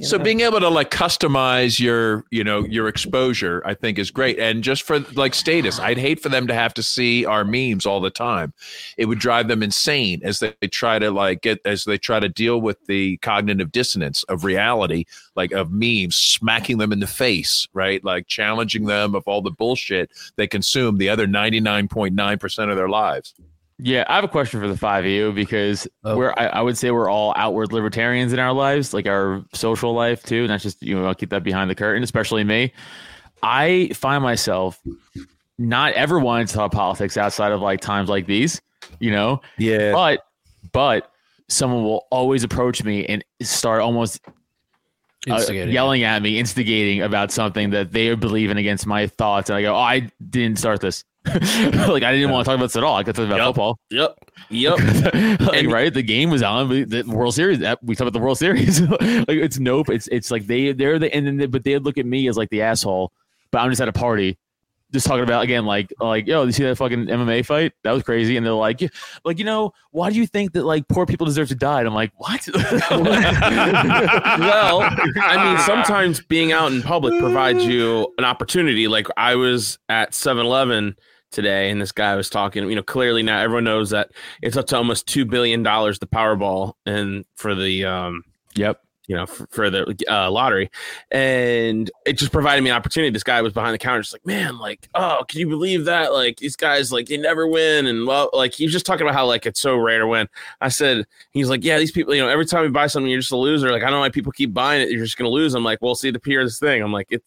[0.02, 4.40] so being able to like customize your you know your exposure i think is great.
[4.40, 7.86] And just for like status i'd hate for them to have to see our memes
[7.86, 8.54] all the time.
[8.98, 12.30] It would drive them insane as they try to like get as they try to
[12.30, 15.06] deal with the cognitive dissonance of reality
[15.36, 18.04] like of memes smacking them in the face right?
[18.04, 23.34] Like challenging them of all the bullshit they consume the other 99.9% of their lives
[23.84, 26.16] Yeah, I have a question for the five of you because Oh.
[26.16, 29.94] we're I, I would say we're all outward libertarians in our lives, like our social
[29.94, 30.48] life too.
[30.48, 32.72] Not just you know, I'll keep that behind the curtain, especially me.
[33.42, 34.80] I find myself
[35.58, 38.62] not ever wanting to talk politics outside of like times like these,
[39.00, 39.42] you know.
[39.58, 39.92] yeah.
[39.94, 40.26] But
[40.74, 41.12] but
[41.50, 44.22] someone will always approach me and start almost
[45.30, 49.58] uh, yelling at me, instigating about something that they are believing against my thoughts, and
[49.58, 51.04] I go, "Oh, I didn't start this.
[51.26, 52.96] like I didn't want to talk about this at all.
[52.96, 53.46] I could talk about Yep.
[53.48, 54.16] football." Yep.
[54.50, 54.80] Yep.
[55.40, 56.68] like, And- right, the game was on.
[56.70, 57.60] The World Series.
[57.60, 58.82] We talked about the World Series.
[58.90, 59.90] like it's nope.
[59.90, 62.38] It's it's like they they're the and then they, but they look at me as
[62.38, 63.12] like the asshole.
[63.52, 64.38] But I'm just at a party,
[64.94, 67.74] just talking about again like like yo, you see that fucking MMA fight?
[67.84, 68.36] That was crazy.
[68.38, 68.82] And they're like,
[69.24, 71.80] like you know, why do you think that like poor people deserve to die?
[71.80, 72.48] And I'm like, what?
[72.54, 72.72] well,
[75.22, 78.88] I mean, sometimes being out in public provides you an opportunity.
[78.88, 80.96] Like I was at 7 Eleven
[81.32, 82.70] today, and this guy was talking.
[82.70, 86.74] You know, clearly now everyone knows that it's up to almost $2 billion the Powerball
[86.86, 88.24] and for the, um,
[88.56, 88.82] yep.
[89.08, 90.70] you know, for, for the uh, lottery.
[91.10, 93.12] And it just provided me an opportunity.
[93.12, 96.14] This guy was behind the counter, just like, man, like, oh, can you believe that?
[96.14, 97.88] Like, these guys, like, they never win.
[97.88, 100.28] And well, like, he was just talking about how, like, it's so rare to win.
[100.62, 103.20] I said, he's like, yeah, these people, you know, every time you buy something, you're
[103.20, 103.72] just a loser.
[103.72, 104.92] Like, I don't know why people keep buying it.
[104.92, 105.54] You're just to lose.
[105.56, 106.82] I'm like, well, see, the peer this thing.
[106.82, 107.24] I'm like, it,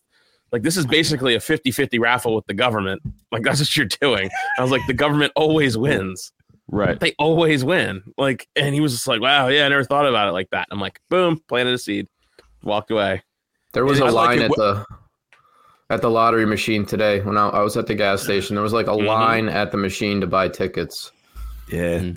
[0.54, 3.02] like, this is basically a 50 50 raffle with the government.
[3.32, 4.30] Like, that's what you're doing.
[4.56, 6.32] I was like, the government always wins
[6.68, 6.98] Right.
[6.98, 8.02] they always win.
[8.16, 10.66] Like, and he was just like, wow, yeah, I never thought about it like that.
[10.70, 12.06] I'm like, boom, planted a seed,
[12.62, 13.22] walked away.
[13.74, 14.86] There was I a like line it at wh- the
[15.90, 18.54] at the lottery machine today when I, I was at the gas station.
[18.54, 19.06] There was like a Mhm.
[19.06, 21.12] line at the machine to buy tickets.
[21.70, 22.12] Yeah.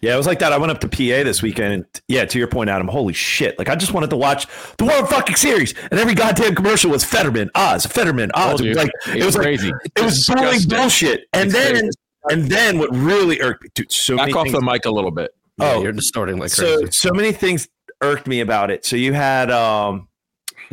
[0.00, 0.52] Yeah, it was like that.
[0.52, 1.72] I went up to PA this weekend.
[1.74, 3.58] And yeah, to your point, Adam, holy shit.
[3.58, 4.46] Like, I just wanted to watch
[4.78, 5.74] the World fucking Series.
[5.90, 8.60] And every goddamn commercial was Fetterman, Oz, Fetterman, Oz.
[8.60, 9.72] It was like, it was like, crazy.
[9.96, 11.26] it was bullying bullshit.
[11.32, 11.90] And It's then, crazy.
[12.30, 14.90] and then what really irked me, dude, so back many off things- the mic a
[14.90, 15.82] little bit Yeah, Oh.
[15.82, 16.92] you're distorting like so crazy.
[16.92, 17.68] so many things
[18.00, 18.84] irked me about it.
[18.84, 20.08] So you had um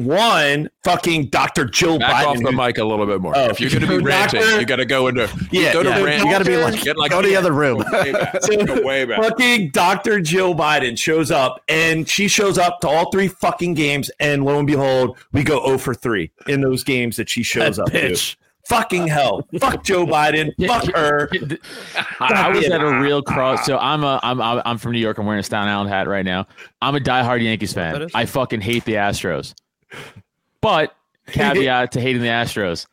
[0.06, 1.66] one fucking Dr.
[1.66, 2.28] Joe back Biden.
[2.28, 3.50] off the mic a little bit more Oh.
[3.50, 5.90] if you're going to be ranting Doctor- you got to go into Yeah, go to
[5.90, 6.02] yeah.
[6.04, 7.84] rant You gotta be like, get like go to the other room.
[7.92, 9.22] way back, go way back.
[9.22, 10.20] fucking Dr.
[10.22, 14.58] Jill Biden shows up and she shows up to all three fucking games and lo
[14.58, 17.92] and behold, we go 0 for 3 in those games that she shows That up
[17.92, 18.12] to.
[18.12, 18.36] bitch.
[18.68, 19.48] Fucking hell.
[19.60, 20.52] Fuck Joe Biden.
[20.68, 21.28] Fuck her.
[22.20, 23.66] I, I was at a real cross.
[23.66, 25.18] So I'm a I'm I'm I'm from New York.
[25.18, 26.46] I'm wearing a Staten Island hat right now.
[26.80, 28.10] I'm a diehard Yankees fan.
[28.14, 29.56] I fucking hate the Astros.
[30.62, 30.96] But
[31.28, 32.86] caveat to hating the Astros,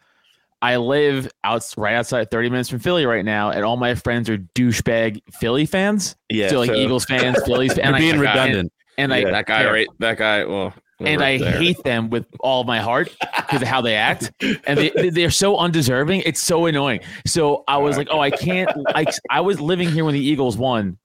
[0.62, 4.28] I live out right outside 30 minutes from Philly right now, and all my friends
[4.30, 6.16] are douchebag Philly fans.
[6.30, 6.48] Yeah.
[6.48, 7.78] so like so- Eagles fans, Phillies fans.
[7.78, 8.72] You're and I- being and- redundant.
[8.98, 9.68] And, I that guy, yeah.
[9.68, 9.86] right?
[9.98, 10.44] That guy.
[10.46, 11.58] Well, and I there.
[11.58, 14.32] hate them with all my heart because of how they act,
[14.66, 16.22] and they they- they're so undeserving.
[16.24, 17.00] It's so annoying.
[17.26, 18.70] So I was like, oh, I can't.
[18.94, 20.96] Like I was living here when the Eagles won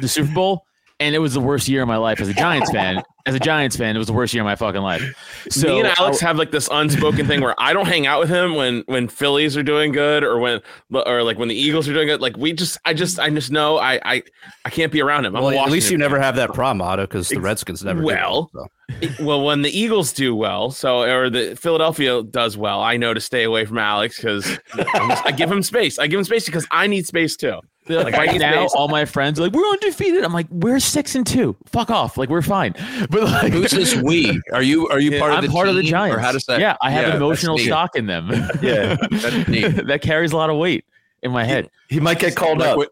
[0.00, 0.64] the Super Bowl,
[1.00, 3.02] and it was the worst year of my life as a Giants fan.
[3.26, 5.02] As a Giants fan, it was the worst year of my fucking life.
[5.50, 8.30] So me and Alex have like this unspoken thing where I don't hang out with
[8.30, 11.92] him when when Phillies are doing good or when or like when the Eagles are
[11.92, 12.22] doing good.
[12.22, 14.22] Like we just, I just, I just know I I
[14.64, 15.36] I can't be around him.
[15.36, 18.00] I'm Well, at least you Washington never have that problem, Otto, because the Redskins never.
[18.00, 19.08] do Well, so.
[19.20, 22.80] well when the Eagles do well, so or the Philadelphia does well.
[22.80, 25.98] I know to stay away from Alex because I give him space.
[25.98, 27.60] I give him space because I need space too.
[27.86, 30.24] Like, Like, right now, all my friends are like, we're undefeated.
[30.24, 31.54] I'm like, we're six and two.
[31.66, 32.16] Fuck off.
[32.16, 32.74] Like, we're fine.
[33.10, 34.40] But like, Who's this we?
[34.52, 36.16] Are you are you part of I'm the part of the team, Giants.
[36.16, 36.60] Or how does that?
[36.60, 38.30] Yeah, I have Yeah, emotional stock in them.
[38.62, 38.96] Yeah.
[39.10, 39.86] That's neat.
[39.86, 40.84] that carries a lot of weight
[41.22, 41.68] in my head.
[41.88, 42.88] He might get called Like up.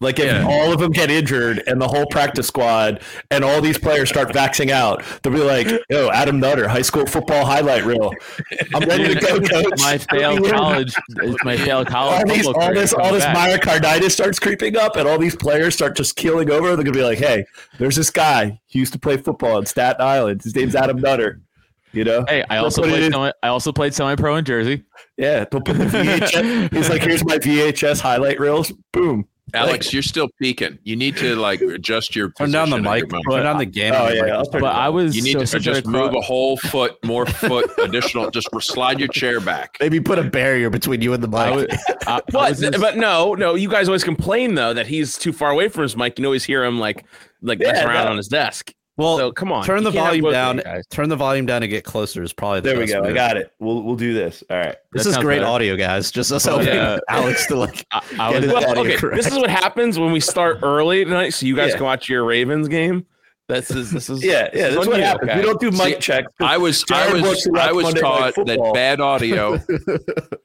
[0.00, 0.44] Like if Yeah.
[0.46, 4.28] all of them get injured and the whole practice squad and all these players start
[4.30, 8.12] vaxing out, they'll be like, "Yo, Adam Nutter, high school football highlight reel.
[8.74, 12.20] I'm ready to go, coach." my failed college, it's my failed college.
[12.28, 13.62] all these, all this, all this back.
[13.62, 16.74] myocarditis starts creeping up, and all these players start just keeling over.
[16.76, 17.46] They're gonna be like, "Hey,
[17.78, 18.60] there's this guy.
[18.66, 20.42] He used to play football in Staten Island.
[20.42, 21.40] His name's Adam Nutter."
[21.92, 22.24] You know?
[22.28, 23.12] Hey, I also played.
[23.12, 24.82] Semi, I also played semi-pro in Jersey.
[25.16, 26.72] Yeah, they'll put the VHS.
[26.76, 29.26] He's like, "Here's my VHS highlight reels." Boom.
[29.54, 30.78] Alex, you're still peaking.
[30.84, 32.98] You need to like adjust your Turn down the mic.
[33.00, 33.22] your mouth.
[33.30, 33.94] Turn down the game.
[33.94, 34.32] Oh on the yeah, mic.
[34.32, 36.96] I'll But I was You need so to such just move cro- a whole foot,
[37.04, 38.30] more foot, additional.
[38.30, 39.76] Just slide your chair back.
[39.80, 41.38] Maybe put a barrier between you and the mic.
[41.38, 44.74] I was, I, I But was just- but no, no, you guys always complain though
[44.74, 46.12] that he's too far away from his mic.
[46.12, 47.04] You can always hear him like
[47.42, 48.10] like Yeah, messing around no.
[48.12, 48.72] on his desk.
[48.96, 50.58] Well, So come on, turn the volume down.
[50.58, 50.86] guys.
[50.88, 53.04] Turn the volume down to get closer is probably the There we best go.
[53.04, 53.52] I got it.
[53.58, 54.42] We'll we'll do this.
[54.50, 54.76] All right.
[54.92, 55.46] This That is great better.
[55.50, 56.10] audio, guys.
[56.10, 56.98] Just us helping Yeah.
[57.08, 57.84] Alex to like.
[57.92, 58.52] I, I Get was.
[58.52, 59.16] Well, audio okay, correct.
[59.16, 61.76] this is what happens when we start early tonight, so you guys Yeah.
[61.76, 63.06] can watch your Ravens game.
[63.46, 64.70] This is this is Yeah, yeah.
[64.70, 65.30] That's on what you, happens.
[65.30, 65.40] okay?
[65.40, 66.32] We don't do mic See, checks.
[66.40, 69.58] I was I was I was Monday Night taught that bad audio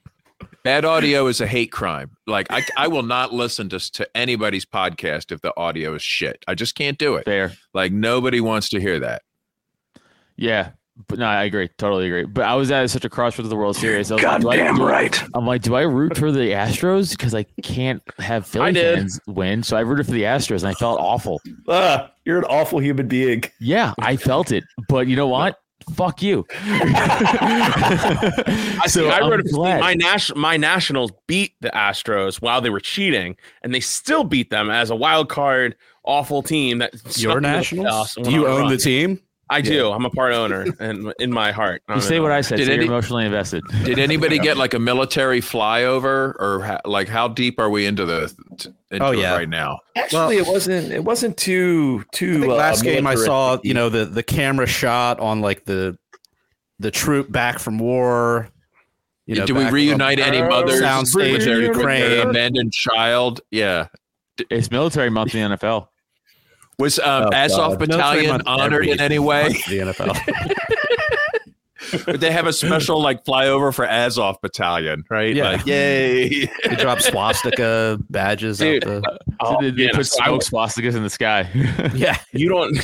[0.63, 2.11] bad audio is a hate crime.
[2.27, 6.43] Like I I will not listen to to anybody's podcast if the audio is shit.
[6.47, 7.25] I just can't do it.
[7.25, 7.53] fair.
[7.73, 9.21] Like nobody wants to hear that.
[10.35, 10.71] Yeah.
[11.07, 11.69] But no, I agree.
[11.77, 12.25] Totally agree.
[12.25, 14.11] But I was at such a crossroads of the World Series.
[14.11, 15.23] I was like, do I- Goddamn right.
[15.33, 17.11] I'm like, do I root for the Astros?
[17.11, 18.97] Because I can't have Philly did.
[18.97, 19.63] fans win.
[19.63, 21.39] So I rooted for the Astros and I felt awful.
[21.69, 23.43] Ah, you're an awful human being.
[23.61, 24.65] Yeah, I felt it.
[24.89, 25.57] But you know what?
[25.93, 26.45] Fuck you.
[26.51, 28.33] I.
[28.87, 29.51] So I wrote it.
[29.51, 29.81] glad.
[29.81, 34.49] My national my Nationals beat the Astros while they were cheating, and they still beat
[34.49, 36.79] them as a wild card awful team.
[36.79, 38.17] That Your into the Nationals?
[38.21, 38.71] Do you own run.
[38.71, 39.19] the team?
[39.49, 39.91] I do.
[39.91, 42.57] I'm a part owner, and in my heart, You say what I said.
[42.57, 43.63] Did so you're emotionally invested.
[43.83, 48.05] Did anybody get like a military flyover or ha- like how deep are we into
[48.05, 48.33] the
[48.91, 49.33] into Oh, yeah.
[49.35, 49.79] right now?
[49.95, 50.91] Actually, it wasn't.
[50.91, 52.37] It wasn't too too.
[52.37, 55.65] I think uh, last game I saw, you know, the the camera shot on like
[55.65, 55.97] the
[56.79, 58.49] the troop back from war.
[59.25, 62.27] You know, do we reunite any mothers Soundstage with their, with their Ukraine.
[62.29, 63.41] abandoned child?
[63.51, 63.87] Yeah.
[64.49, 65.88] It's military month in the NFL.
[66.79, 67.79] Was um, Oh, Azov God.
[67.79, 69.49] Battalion month honored in any way?
[69.49, 70.15] The NFL.
[72.05, 75.03] Did they have a special like flyover for Azov Battalion?
[75.09, 75.35] Right?
[75.35, 75.51] Yeah.
[75.51, 76.45] Like, yay!
[76.63, 79.19] they drop swastika badges Dude, out the.
[79.41, 81.49] Oh, they, they man, put so smoke swastikas in the sky.
[81.93, 82.77] Yeah, you don't.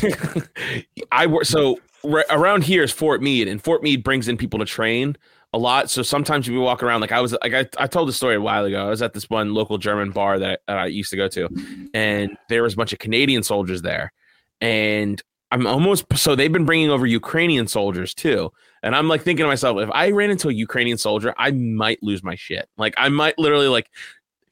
[1.14, 4.60] I work so right around here is Fort Meade, and Fort Meade brings in people
[4.60, 5.16] to train
[5.56, 5.90] a lot.
[5.90, 8.42] So sometimes we walk around like I was like I, I told the story a
[8.42, 8.86] while ago.
[8.86, 11.50] I was at this one local German bar that I, I used to go to,
[11.94, 14.12] and there was a bunch of Canadian soldiers there,
[14.60, 18.52] and I'm almost so they've been bringing over Ukrainian soldiers too.
[18.84, 22.04] And I'm like thinking to myself, if I ran into a Ukrainian soldier, I might
[22.04, 22.68] lose my shit.
[22.78, 23.90] Like I might literally like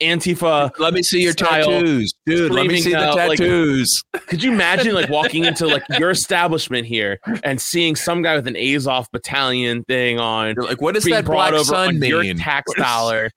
[0.03, 0.71] Antifa.
[0.79, 2.51] let me see your Style, tattoos, dude.
[2.51, 4.03] Let me screaming see the out, like- tattoos.
[4.27, 8.47] Could you imagine like walking into like your establishment here and seeing some guy with
[8.47, 12.03] an Azov battalion thing on You're like, what does that brought black over sun on
[12.03, 13.31] your tax What is- dollar?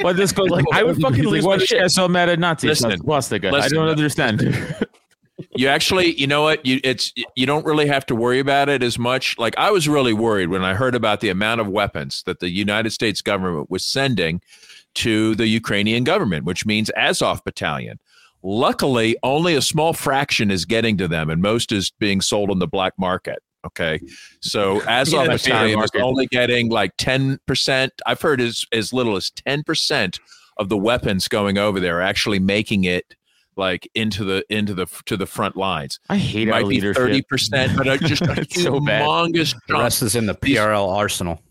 [0.00, 1.80] But this goes Like, I would fucking He's lose why my is this shit.
[1.80, 2.82] guy so mad at Nazis?
[2.82, 3.50] Listen, swastika.
[3.52, 4.76] I don't understand.
[5.54, 6.64] You actually, you know what?
[6.66, 9.36] You it's you don't really have to worry about it as much.
[9.38, 12.48] Like I was really worried when I heard about the amount of weapons that the
[12.48, 14.40] United States government was sending
[14.98, 17.98] to the Ukrainian government, which means Azov battalion.
[18.42, 22.58] Luckily, only a small fraction is getting to them, and most is being sold on
[22.60, 23.38] the black market.
[23.66, 24.00] Okay,
[24.40, 27.92] so Azov Yeah, Battalion is only getting like ten percent.
[28.06, 30.20] I've heard as as little as ten percent
[30.56, 33.14] of the weapons going over there are actually making it
[33.56, 35.98] like into the into the to the front lines.
[36.08, 37.02] I hate It our might be leadership.
[37.02, 39.02] thirty percent, but uh, just a so bad.
[39.32, 41.42] The rest is in the PRL arsenal.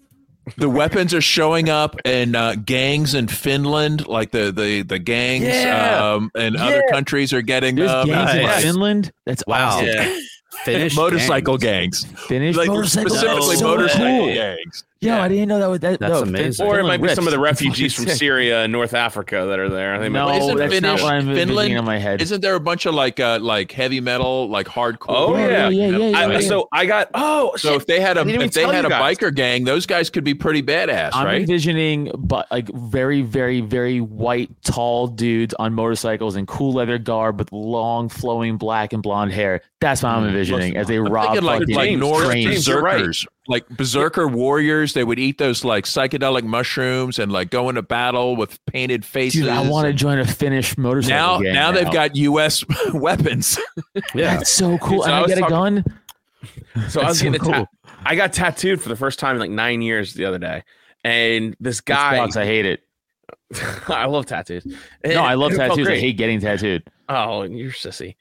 [0.56, 5.46] The weapons are showing up in uh, gangs in Finland, like the the the gangs,
[5.46, 6.14] Yeah.
[6.14, 8.08] um, and other countries are getting There's them.
[8.08, 8.62] gangs in nice.
[8.64, 9.12] Finland.
[9.26, 9.70] That's Wow.
[9.70, 9.86] awesome.
[9.88, 10.18] Yeah.
[10.64, 12.04] Finnish motorcycle gangs.
[12.04, 13.56] gangs, Finnish like motorcycle specifically.
[13.58, 14.34] So motorcycle cool.
[14.34, 14.84] gangs.
[15.00, 15.68] Yo, I didn't know that.
[15.70, 16.66] Was, that That's no, amazing.
[16.66, 19.60] Or it Finland might be some of the refugees from Syria and North Africa that
[19.60, 20.00] are there.
[20.00, 22.22] They might- No, Isn't that's not Finnish- what I'm Finland- in my head.
[22.22, 25.06] Isn't there a bunch of like uh, like heavy metal, like hardcore?
[25.10, 26.40] Oh Yeah, yeah, yeah, yeah, yeah, I- yeah.
[26.42, 27.82] So I got oh So shit.
[27.82, 29.18] if they had a I if they had a guys.
[29.18, 31.16] biker gang, those guys could be pretty badass, right?
[31.16, 31.42] I'm right?
[31.42, 37.40] envisioning, but like very, very, very white, tall dudes on motorcycles in cool leather garb
[37.40, 39.62] with long, flowing black and blonde hair.
[39.80, 43.68] That's what I'm envisioning as they rob like fucking like James, Norse trains.
[43.68, 44.10] James, you're right.
[44.10, 44.94] berserkers, like berserker warriors.
[44.94, 49.42] They would eat those like psychedelic mushrooms and like go into battle with painted faces.
[49.42, 51.54] Dude, I want to join a Finnish motorcycle now gang.
[51.54, 52.64] now they've got U.S.
[52.94, 53.60] weapons.
[54.16, 54.38] Yeah.
[54.38, 55.04] That's so cool.
[55.04, 55.86] So and I I, was get a gun.
[56.90, 57.68] So I was so getting a ta- cool.
[58.06, 60.64] I got tattooed for the first time in like nine years the other day,
[61.04, 62.28] and this guy.
[62.28, 62.84] Guy, I hate it.
[63.88, 64.66] I love tattoos.
[65.06, 65.88] No, I love It felt tattoos.
[65.88, 66.84] I hate getting tattooed.
[67.10, 68.16] Oh, you're sissy.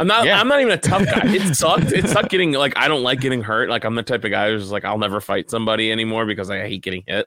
[0.00, 0.24] I'm not.
[0.24, 0.40] Yeah.
[0.40, 1.20] I'm not even a tough guy.
[1.26, 1.92] It sucked.
[1.92, 3.68] It sucked getting like I don't like getting hurt.
[3.68, 6.60] Like I'm the type of guy who's like I'll never fight somebody anymore because I
[6.60, 7.26] hate getting hit.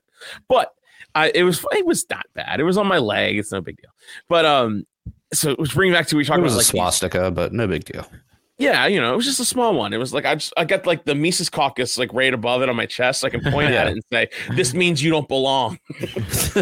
[0.49, 0.71] But
[1.13, 2.59] I it was it was not bad.
[2.59, 3.37] It was on my leg.
[3.37, 3.91] It's no big deal.
[4.27, 4.85] But um,
[5.31, 7.85] so it was bringing back to we was about a like swastika, but no big
[7.85, 8.07] deal.
[8.57, 9.93] yeah, you know, it was just a small one.
[9.93, 12.69] It was like I just I got like the Mises caucus like right above it
[12.69, 13.21] on my chest.
[13.21, 15.77] So I can point at it and say, "This means you don't belong."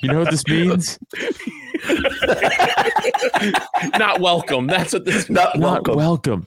[0.00, 0.96] You know what this means?
[3.98, 4.66] Not welcome.
[4.66, 5.28] That's what this.
[5.28, 5.96] Not Not welcome.
[5.96, 6.46] welcome.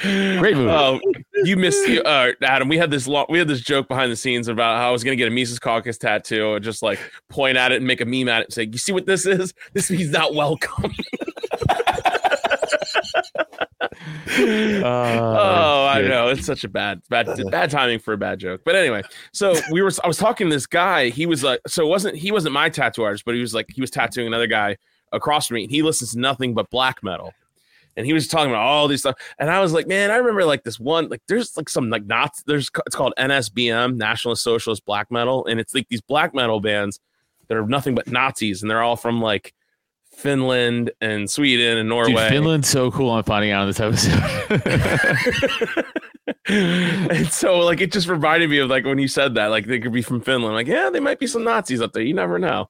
[0.00, 0.70] Great movie.
[0.70, 1.00] Oh,
[1.44, 2.68] you missed you, uh, Adam.
[2.68, 5.04] We had this long, we had this joke behind the scenes about how I was
[5.04, 8.04] gonna get a Mises Caucus tattoo and just like point at it and make a
[8.04, 9.54] meme at it and say, "You see what this is?
[9.72, 10.92] This means not welcome."
[14.82, 18.62] oh, I know it's such a bad, bad, bad timing for a bad joke.
[18.64, 19.90] But anyway, so we were.
[20.02, 21.10] I was talking to this guy.
[21.10, 23.66] He was like, so it wasn't he wasn't my tattoo artist, but he was like
[23.70, 24.76] he was tattooing another guy
[25.12, 25.66] across from me.
[25.66, 27.34] He listens to nothing but black metal.
[27.96, 30.44] And he was talking about all these stuff, and I was like, "Man, I remember
[30.44, 34.84] like this one, like there's like some like not there's it's called NSBM, Nationalist Socialist
[34.84, 37.00] Black Metal, and it's like these black metal bands
[37.48, 39.54] that are nothing but Nazis, and they're all from like
[40.12, 42.12] Finland and Sweden and Norway.
[42.12, 43.10] Dude, Finland's so cool.
[43.10, 45.84] I'm finding out on this episode.
[46.46, 49.78] and so like it just reminded me of like when you said that like they
[49.78, 52.38] could be from Finland like yeah they might be some Nazis up there you never
[52.38, 52.68] know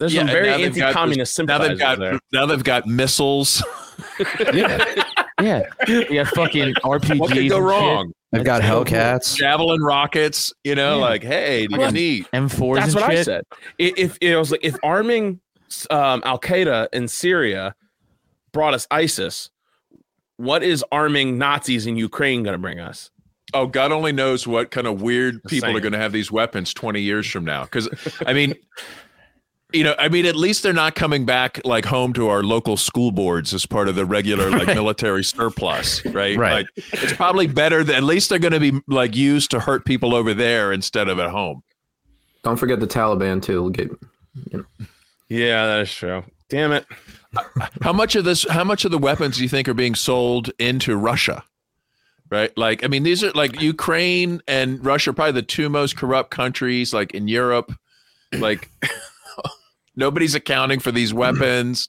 [0.00, 2.64] there's Yeah, some very now they've got- anti-communist now sympathizers they've got there now they've
[2.64, 3.62] got missiles.
[4.52, 4.84] Yeah.
[5.40, 7.18] yeah, we got fucking RPGs.
[7.18, 7.62] What could and go shit.
[7.64, 8.12] wrong?
[8.32, 9.36] I've got Hellcats.
[9.36, 10.52] Javelin rockets.
[10.64, 11.04] You know, Yeah.
[11.04, 12.26] like hey, Well, neat.
[12.32, 13.18] M4s that's and what shit.
[13.20, 15.40] I said I- if it was like if arming
[15.90, 17.74] um, Al Qaeda in Syria
[18.52, 19.50] brought us ISIS
[20.36, 23.10] what is arming Nazis in Ukraine going to bring us
[23.52, 25.76] Oh, God only knows what kind of weird people saying.
[25.76, 27.64] are going to have these weapons 20 years from now.
[27.64, 27.88] Because,
[28.24, 28.54] I mean,
[29.72, 32.76] you know, I mean, at least they're not coming back like home to our local
[32.76, 36.36] school boards as part of the regular like military surplus, right?
[36.36, 36.52] Right.
[36.52, 39.84] Like, it's probably better that at least they're going to be like used to hurt
[39.84, 41.62] people over there instead of at home.
[42.42, 43.62] Don't forget the Taliban too.
[43.62, 43.90] We'll get
[45.28, 46.86] yeah that is true damn it
[47.82, 48.46] How much of this?
[48.48, 51.44] How much of the weapons do you think are being sold into Russia?
[52.30, 55.96] Right, like I mean, these are like Ukraine and Russia, are probably the two most
[55.96, 57.72] corrupt countries, like in Europe.
[58.32, 58.70] Like
[59.96, 61.88] nobody's accounting for these weapons.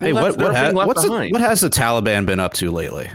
[0.00, 3.10] Hey, what what, ha- what's the, what has the Taliban been up to lately?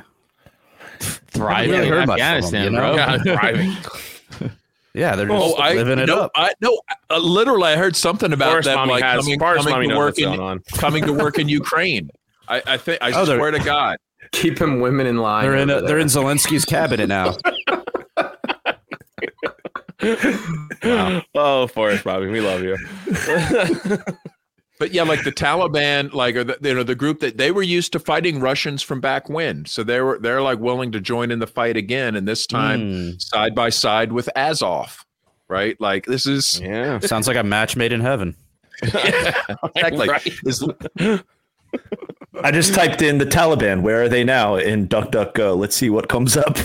[0.99, 2.91] Thriving really in heard much Afghanistan, them, you bro.
[2.91, 2.97] know?
[2.97, 3.73] God, thriving.
[4.95, 6.31] Yeah, they're just Oh, I living it no, up.
[6.35, 6.81] I no,
[7.11, 10.59] uh, literally, I heard something about Forest them like has- coming, coming to work in
[10.73, 12.09] coming to work in Ukraine.
[12.47, 13.97] I, I think I Oh, swear to God.
[14.31, 15.43] keeping women in line.
[15.45, 17.35] They're in a, they're in Zelensky's cabinet now.
[20.03, 22.77] oh Forrest Bobby we love you
[24.79, 27.61] But yeah, like the Taliban, like or the, you know the group that they were
[27.61, 31.31] used to fighting Russians from back when, so they were they're like willing to join
[31.31, 33.09] in the fight again, and this time Hmm.
[33.19, 35.05] side by side with Azov,
[35.49, 35.75] right?
[35.81, 38.37] Like this is yeah Sounds like a match made in heaven.
[38.81, 40.07] exactly.
[40.07, 41.21] Right.
[42.39, 43.81] Is- I just typed in the Taliban.
[43.81, 44.55] Where are they now?
[44.55, 45.39] In DuckDuckGo.
[45.39, 46.57] Uh, let's see what comes up.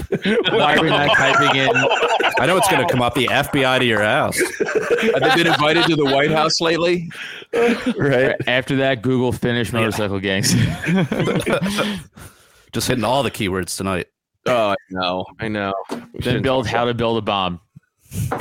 [0.51, 1.69] Why are we not typing in?
[2.39, 4.39] I know it's going to come up the FBI to your house.
[4.39, 7.11] have they been invited to the White House lately?
[7.99, 8.35] right.
[8.47, 10.55] After that, Google Finnish motorcycle gangs.
[12.73, 14.07] Just hitting all the keywords tonight.
[14.47, 15.25] Oh, I know.
[15.39, 15.73] I know.
[16.13, 17.61] We Then build talk how to build a bomb.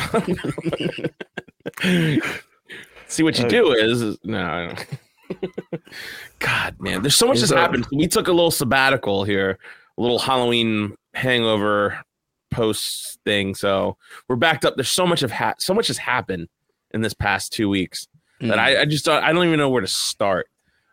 [3.08, 4.44] See what you do is, is no.
[4.44, 4.86] I don't.
[6.40, 7.88] God, man, there's so much that's happened.
[7.92, 9.58] We took a little sabbatical here,
[9.98, 12.04] a little Halloween hangover
[12.52, 13.56] post thing.
[13.56, 14.76] So we're backed up.
[14.76, 16.50] There's so much of ha- so much has happened
[16.92, 18.08] in this past two weeks
[18.42, 20.48] that I, I just don't, I don't even know where to start.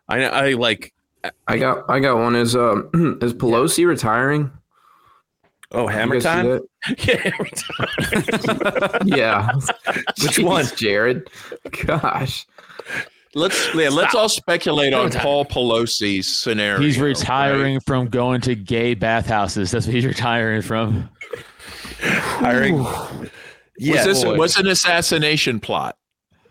[0.07, 0.93] I I like
[1.47, 2.35] I got I got one.
[2.35, 2.89] Is um
[3.21, 4.51] is Pelosi retiring?
[5.71, 6.45] Oh, Hammer time.
[6.97, 9.01] yeah, every time.
[9.05, 9.51] Yeah.
[10.21, 10.65] Which one?
[10.75, 11.29] Jared?
[11.85, 12.45] Gosh.
[13.33, 16.81] Let's yeah, let's all speculate on Paul Pelosi's scenario.
[16.81, 17.07] He's right?
[17.07, 19.71] retiring from going to gay bathhouses.
[19.71, 21.09] That's what he's retiring from.
[22.01, 22.85] Hiring.
[23.77, 24.37] Yeah, was this boy.
[24.37, 25.95] was an assassination plot?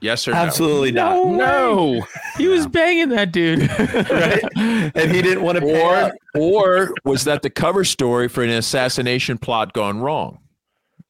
[0.00, 0.38] Yes or no?
[0.38, 1.26] absolutely not.
[1.26, 2.06] no.
[2.38, 3.68] He was banging that dude.
[3.78, 4.42] Right?
[4.94, 6.12] And he didn't want to pay Or out.
[6.34, 10.38] or was that the cover story for an assassination plot gone wrong?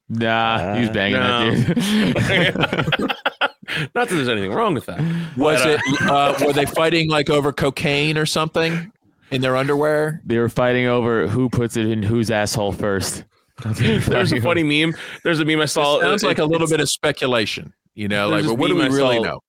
[0.09, 1.55] nah, he was banging no.
[1.55, 3.13] that dude.
[3.95, 4.99] Not that there's anything wrong with that.
[5.37, 6.01] Was But, uh, it
[6.41, 8.91] uh, were they fighting like over cocaine or something
[9.31, 10.21] in their underwear?
[10.25, 13.23] they were fighting over who puts it in whose asshole first.
[13.65, 14.95] There's a funny meme.
[15.23, 15.99] There's a meme I saw.
[16.01, 17.73] Sounds like a little bit of speculation.
[17.93, 19.39] You know, like this well, what do we I really saw- know?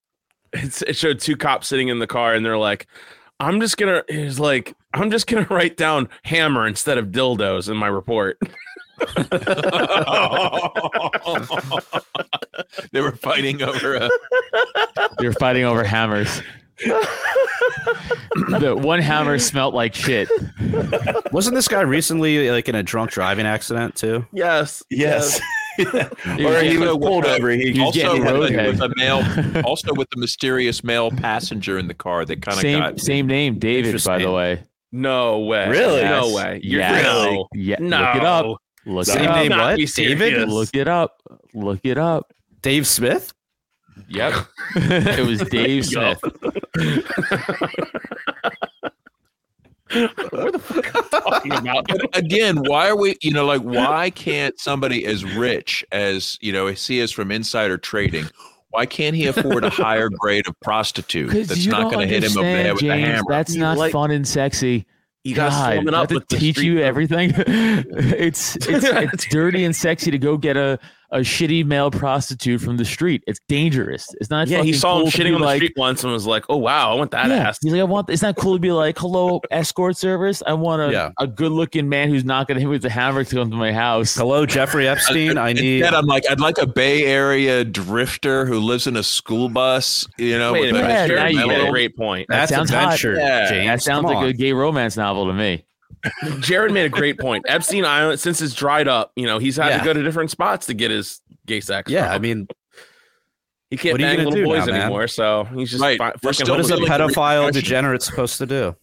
[0.52, 2.86] it's, it showed two cops sitting in the car and they're like
[3.40, 7.76] i'm just gonna it's like i'm just gonna write down hammer instead of dildos in
[7.78, 8.38] my report
[12.92, 14.10] they were fighting over a
[15.18, 16.42] They were fighting over hammers.
[18.60, 20.28] the one hammer smelt like shit.
[21.32, 24.26] Wasn't this guy recently like in a drunk driving accident too?
[24.32, 25.40] yes Yes.
[25.78, 25.84] He
[26.44, 27.48] or he was pulled over.
[27.48, 31.78] He, He also getting with, a, with a male, also with the mysterious male passenger
[31.78, 33.00] in the car that kind of same got.
[33.00, 33.98] same name, David.
[34.04, 36.02] By the way, no way Really?
[36.02, 37.02] no way You're- Yes.
[37.04, 38.56] no yeah, no look it up.
[38.86, 39.36] Look Same up.
[39.36, 39.76] name Not what?
[39.76, 40.48] be David?
[40.48, 41.22] Look it up.
[41.54, 42.32] Look it up.
[42.62, 43.32] Dave Smith?
[44.08, 44.34] Yep,
[44.76, 46.14] it was Dave Yo.
[46.14, 46.32] Smith.
[51.10, 53.16] talking about again, why are we?
[53.20, 57.30] You know, like why can't somebody as rich as you know, as he is from
[57.30, 58.26] insider trading?
[58.70, 62.38] Why can't he afford a higher grade of prostitute that's not going to hit him
[62.38, 63.06] over the head understand, with a James.
[63.16, 63.24] hammer?
[63.28, 64.86] That's not like- fun and sexy.
[65.24, 67.32] You God, slumming I up have to teach you everything.
[67.36, 70.78] it's it's it's dirty and sexy to go get a,
[71.12, 73.22] a shitty male prostitute from the street.
[73.26, 74.06] It's dangerous.
[74.20, 74.48] It's not.
[74.48, 76.44] yeah he saw him cool to shitting on the like, street once and was like
[76.48, 77.48] oh wow i want that yeah.
[77.48, 78.10] ass He's like, I want.
[78.10, 80.42] It's not cool to be like, hello, escort service.
[80.46, 81.10] I want a, Yeah.
[81.20, 83.50] a good looking man who's not going to hit me with the hammer to come
[83.50, 84.14] to my house.
[84.16, 85.38] Hello, Jeffrey Epstein.
[85.38, 85.80] I need.
[85.82, 90.06] Instead, I'm like, I'd like a Bay Area drifter who lives in a school bus.
[90.18, 92.50] You know, wait a with Yeah, a now you made a great point That That's
[92.50, 93.02] sounds hot.
[93.04, 93.48] Yeah.
[93.48, 93.66] James.
[93.68, 94.24] That sounds Come like on.
[94.26, 95.64] a gay romance novel to me.
[96.40, 97.44] Jared made a great point.
[97.48, 99.78] Epstein Island, since it's dried up, you know, he's had Yeah.
[99.78, 101.90] to go to different spots to get his gay sex.
[101.90, 102.14] Yeah, from.
[102.14, 102.48] I mean,
[103.70, 104.80] he can't what are you bang little boys now, man?
[104.82, 105.98] anymore, so he's just Right.
[105.98, 107.14] fi- We're fucking what is a Like homeless.
[107.14, 108.76] the pedophile degenerate supposed to do?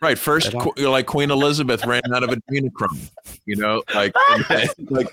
[0.00, 0.16] Right.
[0.18, 3.10] First, qu- like Queen Elizabeth ran out of adrenochrome.
[3.44, 4.14] You know, like
[4.88, 5.08] like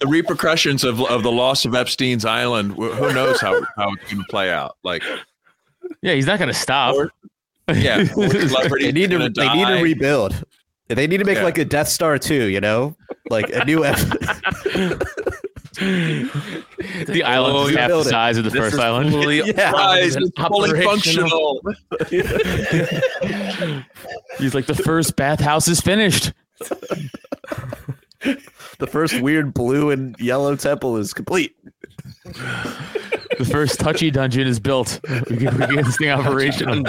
[0.00, 2.72] the repercussions of of the loss of Epstein's island.
[2.74, 4.76] Who knows how how it's going to play out?
[4.82, 5.02] Like,
[6.00, 6.94] Yeah, he's not going to stop.
[6.94, 7.12] Or-
[7.74, 8.28] yeah, or
[8.78, 9.18] They need to.
[9.18, 10.42] gonna They need to rebuild.
[10.88, 11.44] They need to make Yeah.
[11.44, 12.44] like a Death Star too.
[12.44, 12.96] You know,
[13.30, 13.84] like a new.
[13.84, 13.96] ep-
[15.80, 18.10] the island Oh, is half the build it.
[18.10, 19.10] size of the This first is island.
[19.10, 19.72] fully- Yeah.
[19.72, 21.74] Guys, it's fully operational- functional.
[24.38, 26.32] He's like the first bathhouse is finished.
[28.78, 31.56] the first weird blue and yellow temple is complete.
[32.24, 35.00] The first touchy dungeon is built.
[35.28, 36.84] We can, we can get this thing operational.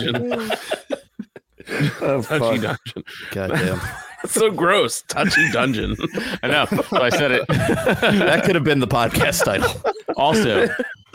[1.67, 1.91] Dungeon.
[2.01, 2.61] Oh, Touchy fuck.
[2.61, 3.03] dungeon.
[3.31, 3.81] God damn.
[4.27, 5.03] So gross.
[5.03, 5.95] Touchy dungeon.
[6.41, 6.65] I know.
[6.65, 7.47] So I said it.
[7.47, 9.69] that could have been the podcast title.
[10.17, 10.67] Also,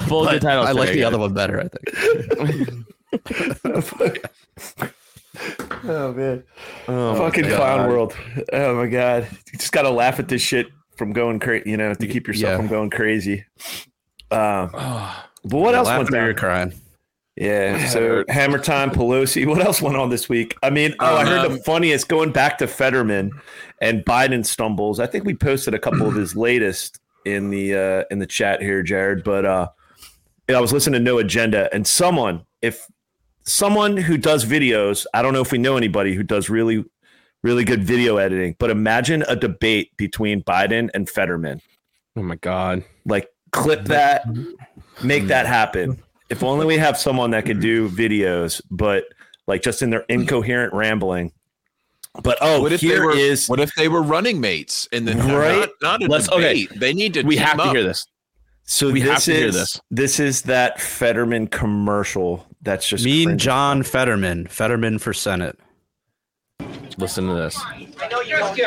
[0.03, 0.63] full But good title.
[0.63, 1.61] I like the other one better.
[1.61, 2.91] I think.
[5.85, 6.45] Oh man.
[6.89, 7.57] Oh, my Fucking God.
[7.57, 8.17] clown world.
[8.53, 9.29] Oh my god.
[9.53, 11.71] You just gotta laugh at this shit from going crazy.
[11.71, 12.57] You know, to keep yourself Yeah.
[12.59, 13.45] from going crazy.
[14.31, 16.27] Um, but what else Laugh went through down?
[16.27, 16.73] your crying.
[17.41, 17.89] Yeah.
[17.91, 19.47] So Hammer Time, Pelosi.
[19.47, 20.57] What else went on this week?
[20.63, 23.33] I mean, oh, I heard the funniest going back to Fetterman
[23.81, 25.01] and Biden stumbles.
[25.01, 28.61] I think we posted a couple of his latest in the uh, in the chat
[28.61, 29.25] here, Jared.
[29.25, 29.69] But uh,
[30.49, 32.87] I was listening to No Agenda, and someone, if
[33.45, 36.85] someone who does videos, I don't know if we know anybody who does really,
[37.43, 41.63] really good video editing, but imagine a debate between Biden and Fetterman.
[42.17, 42.85] Oh my god.
[43.07, 44.25] Like, clip that,
[45.03, 46.03] make that happen.
[46.31, 49.05] If only we have someone that could do videos, but
[49.47, 51.33] like just in their incoherent rambling,
[52.23, 53.13] But oh, What if they here were?
[53.17, 55.69] is what if they were running mates in the Right?
[55.83, 56.67] Not, not a Let's- okay.
[56.77, 57.23] They need to.
[57.23, 57.75] We team have to up.
[57.75, 58.07] hear this.
[58.65, 59.81] so we this have to hear is this.
[59.91, 62.47] this is that Fetterman commercial.
[62.63, 63.43] That's just Mean cringe.
[63.43, 64.47] John Fetterman.
[64.47, 65.59] Fetterman for Senate.
[66.99, 67.57] Listen to this.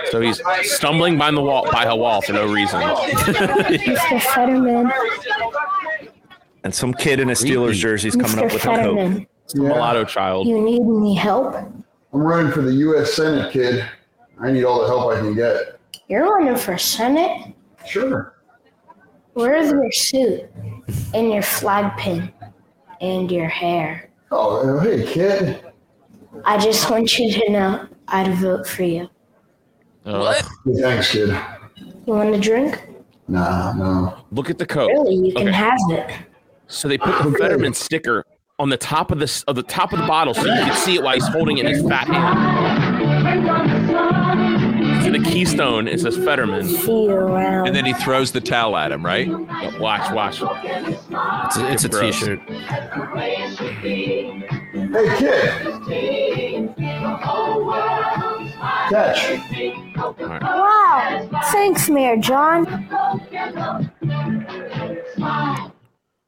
[0.10, 2.82] So he's stumbling by the wall by a wall for no reason.
[2.82, 4.22] Mr.
[4.34, 4.92] Fetterman.
[6.64, 8.38] And some kid in a Steelers jersey is coming Mr.
[8.38, 8.76] up with a coke.
[8.76, 9.28] Fetterman.
[9.56, 10.48] Mulatto child.
[10.48, 11.54] You need any help?
[11.56, 13.14] I'm running for the U.S.
[13.14, 13.86] Senate, kid.
[14.40, 15.80] I need all the help I can get.
[16.08, 17.54] You're running for Senate?
[17.86, 18.36] Sure.
[19.34, 20.50] Where's your suit
[21.14, 22.32] and your flag pin
[23.02, 24.10] and your hair?
[24.32, 25.64] Oh, hey, kid.
[26.46, 29.10] I just want you to know I'd vote for you.
[30.06, 30.20] Oh.
[30.20, 30.46] What?
[30.80, 31.30] Thanks, kid.
[32.06, 32.88] You want a drink?
[33.28, 34.18] Nah, no.
[34.32, 34.88] Look at the coat.
[34.88, 35.58] Really, you can Okay.
[35.58, 36.12] have it.
[36.74, 38.26] So they put the Fetterman sticker
[38.60, 40.96] on the top of the of the top of the bottle, so you can see
[40.96, 43.14] it while he's holding it in his fat hand.
[45.06, 46.68] To the keystone, it says Fetterman.
[46.68, 47.68] See you around.
[47.68, 49.28] And then he throws the towel at him, right?
[49.80, 50.42] Watch, watch.
[50.42, 52.20] It's a, it's a Gross.
[52.20, 52.40] t-shirt.
[53.16, 53.36] Hey,
[55.18, 55.64] kid.
[58.90, 59.40] Catch.
[60.42, 61.30] Wow.
[61.52, 62.66] Thanks, Mayor John.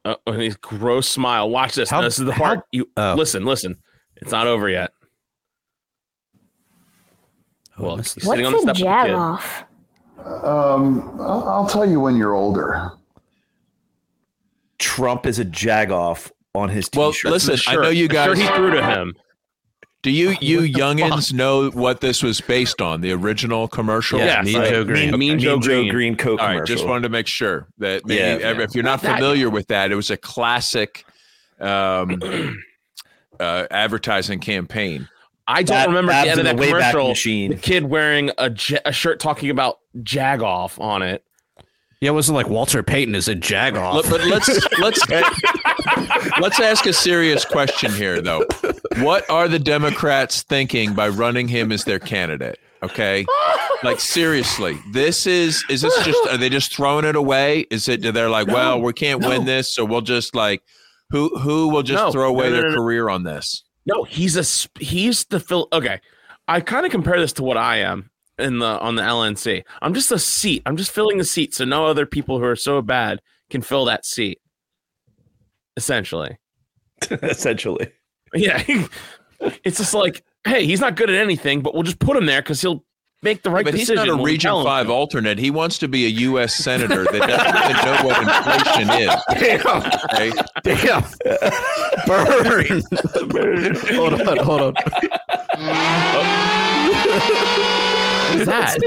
[0.06, 1.50] Uh, and his gross smile.
[1.50, 1.90] Watch this.
[1.90, 2.60] How- this is the how- part.
[2.72, 3.14] You Oh.
[3.16, 3.76] listen, listen.
[4.16, 4.92] It's not over yet.
[7.78, 9.64] Oh, Well, this- he's sitting on What's the a step of the off?
[10.24, 12.90] Um, I'll, I'll tell you when you're older.
[14.78, 17.30] Trump is a jagoff on his Well, t-shirt.
[17.30, 18.48] listen, I know you the shirt guys.
[18.48, 19.14] he threw to him.
[20.06, 23.00] Do you you youngins know what this was based on?
[23.00, 24.20] The original commercial.
[24.20, 24.70] Yeah, Mean right.
[24.70, 25.10] Joe Greene.
[25.10, 25.90] Mean, Mean Joe Greene.
[25.90, 26.76] Greene Coke All right, commercial.
[26.76, 28.38] just wanted to make sure that maybe Yeah.
[28.50, 31.04] ev- if you're not familiar with that, it was a classic
[31.60, 32.20] um,
[33.40, 35.08] uh, advertising campaign.
[35.48, 37.08] I don't That- remember at the abs end of that the commercial.
[37.08, 37.50] Machine.
[37.50, 38.54] The kid wearing a,
[38.84, 41.24] a shirt talking about Jagoff on it.
[42.00, 43.94] Yeah, it wasn't like Walter Payton is a jagoff.
[43.94, 45.00] Look, but let's let's
[46.40, 48.44] let's ask a serious question here, though.
[48.98, 52.58] What are the Democrats thinking by running him as their candidate?
[52.82, 53.24] Okay,
[53.82, 57.60] like seriously, this is is this just are they just throwing it away?
[57.70, 60.62] Is it they're like, well, we can't win this, so we'll just like
[61.10, 62.76] who who will just No, throw away no, no, their no, no.
[62.82, 63.64] career on this?
[63.86, 65.66] No, he's a he's the Phil.
[65.72, 66.00] Okay,
[66.46, 69.62] I kind of compare this to what I am in the on the LNC.
[69.82, 70.62] I'm just a seat.
[70.66, 73.20] I'm just filling the seat, so no other people who are so bad
[73.50, 74.40] can fill that seat.
[75.76, 76.38] Essentially,
[77.10, 77.88] essentially.
[78.34, 78.62] yeah.
[79.64, 82.40] it's just like, hey, he's not good at anything, but we'll just put him there
[82.42, 82.84] because he'll
[83.22, 85.38] make the right but he's not a Region Five alternate.
[85.38, 86.54] He wants to be a U.S.
[86.54, 89.10] senator that doesn't even know what inflation is.
[90.16, 90.32] Okay?
[90.62, 91.02] Damn.
[92.06, 92.82] Burn.
[93.96, 94.74] hold on, hold on.
[98.38, 98.78] What was that?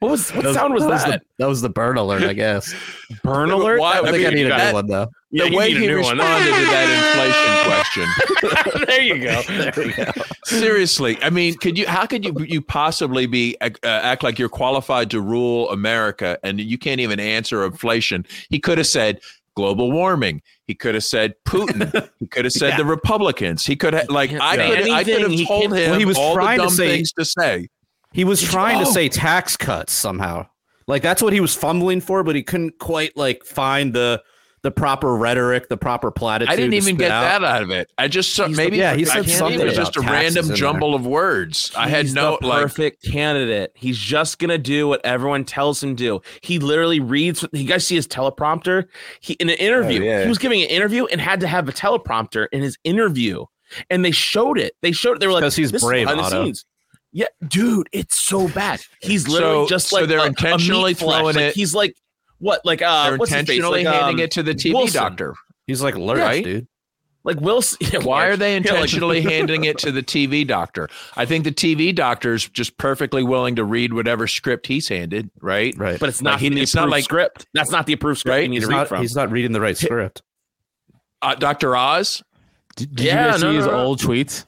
[0.00, 1.20] What was what sound was was that?
[1.20, 2.74] the, that was the burn alert, I guess.
[3.22, 3.78] Burn alert.
[3.78, 5.06] Why- I That think I need a that- new one though.
[5.30, 6.18] Yeah, the you way need a he new one.
[6.18, 8.84] responded to that inflation question.
[8.88, 9.42] there you go.
[9.72, 10.10] There we go.
[10.44, 11.86] Seriously, I mean, could you?
[11.86, 12.34] How could you?
[12.46, 17.20] You possibly be uh, act like you're qualified to rule America, and you can't even
[17.20, 18.26] answer inflation?
[18.50, 19.20] He could have said
[19.54, 20.42] global warming.
[20.66, 22.08] He could have said Putin.
[22.18, 23.64] He could have said the Republicans.
[23.64, 26.04] He could have like can't I could I could have told can't- him Well, he
[26.06, 27.68] was all trying the to say- things to say.
[28.12, 28.92] He was trying to Oh.
[28.92, 30.46] say tax cuts somehow.
[30.86, 34.22] Like that's what he was fumbling for, but he couldn't quite like find the
[34.62, 36.52] the proper rhetoric, the proper platitude.
[36.52, 37.22] I didn't even get out.
[37.22, 37.90] that out of it.
[37.98, 39.96] I just saw He's the- maybe yeah, he I said can't- something It was just
[39.96, 41.72] a random jumble of words.
[41.76, 42.62] I had no the like.
[42.62, 43.72] perfect candidate.
[43.74, 46.20] He's just gonna do what everyone tells him to do.
[46.42, 47.44] He literally reads.
[47.52, 48.84] You guys see his teleprompter?
[49.20, 50.00] He in an oh, interview.
[50.02, 50.22] Oh, yeah.
[50.22, 53.46] He was giving an interview and had to have a teleprompter in his interview,
[53.90, 54.74] and they showed it.
[54.80, 55.16] They showed.
[55.16, 55.20] It.
[55.20, 56.64] They were like, 'Cause he's "This is brave, behind the Otto." scenes."
[57.12, 58.80] Yeah, dude, it's so bad.
[59.00, 61.18] He's literally So- just so they're a- a intentionally meat flesh.
[61.20, 61.94] throwing Like, it- He's like
[62.38, 62.60] what?
[62.64, 63.40] Like uh, They're what's his face?
[63.50, 64.94] intentionally Like, handing um, it to the TV Wilson.
[65.02, 65.34] doctor.
[65.66, 66.42] He's like Lurch, Right?
[66.44, 66.66] dude.
[67.24, 67.78] Like Wilson.
[67.92, 70.88] Yeah, Why are they yeah, like- intentionally handing it to the TV doctor?
[71.14, 75.72] I think the TV doctor's just perfectly willing to read whatever script he's handed, right?
[75.76, 76.00] Right.
[76.00, 77.46] But it's Like, not he- from it's not like- script.
[77.54, 78.42] That's not the approved script Right?
[78.44, 79.00] you need he's to read not, from.
[79.02, 80.22] he's not reading the right script.
[81.20, 81.76] Uh, Dr.
[81.76, 82.22] Oz,
[82.74, 83.72] Did, did Yeah, you guys no, see no, his no.
[83.84, 84.46] old tweets?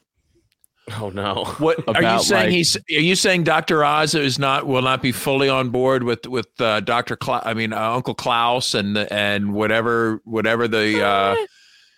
[1.00, 1.44] oh no.
[1.58, 2.42] what are you saying?
[2.44, 3.84] like- he's are you saying Dr.
[3.84, 7.16] Oz is not will not be fully on board with with uh, Dr.
[7.16, 11.36] Cla- I mean uh, Uncle Klaus and the and whatever whatever the uh,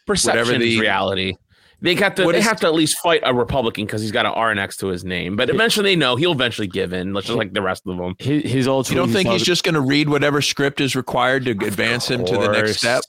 [0.06, 1.34] perception whatever is the- reality.
[1.82, 2.24] They got to.
[2.24, 4.54] What They is- have to at least fight a Republican because he's got an R
[4.54, 5.36] next to his name.
[5.36, 7.12] But eventually, they know he'll eventually give in.
[7.12, 8.14] Let's just like the rest of them.
[8.18, 8.88] His, his old.
[8.88, 12.24] you don't think he's just going to read whatever script is required to advance him
[12.24, 13.02] to the next step?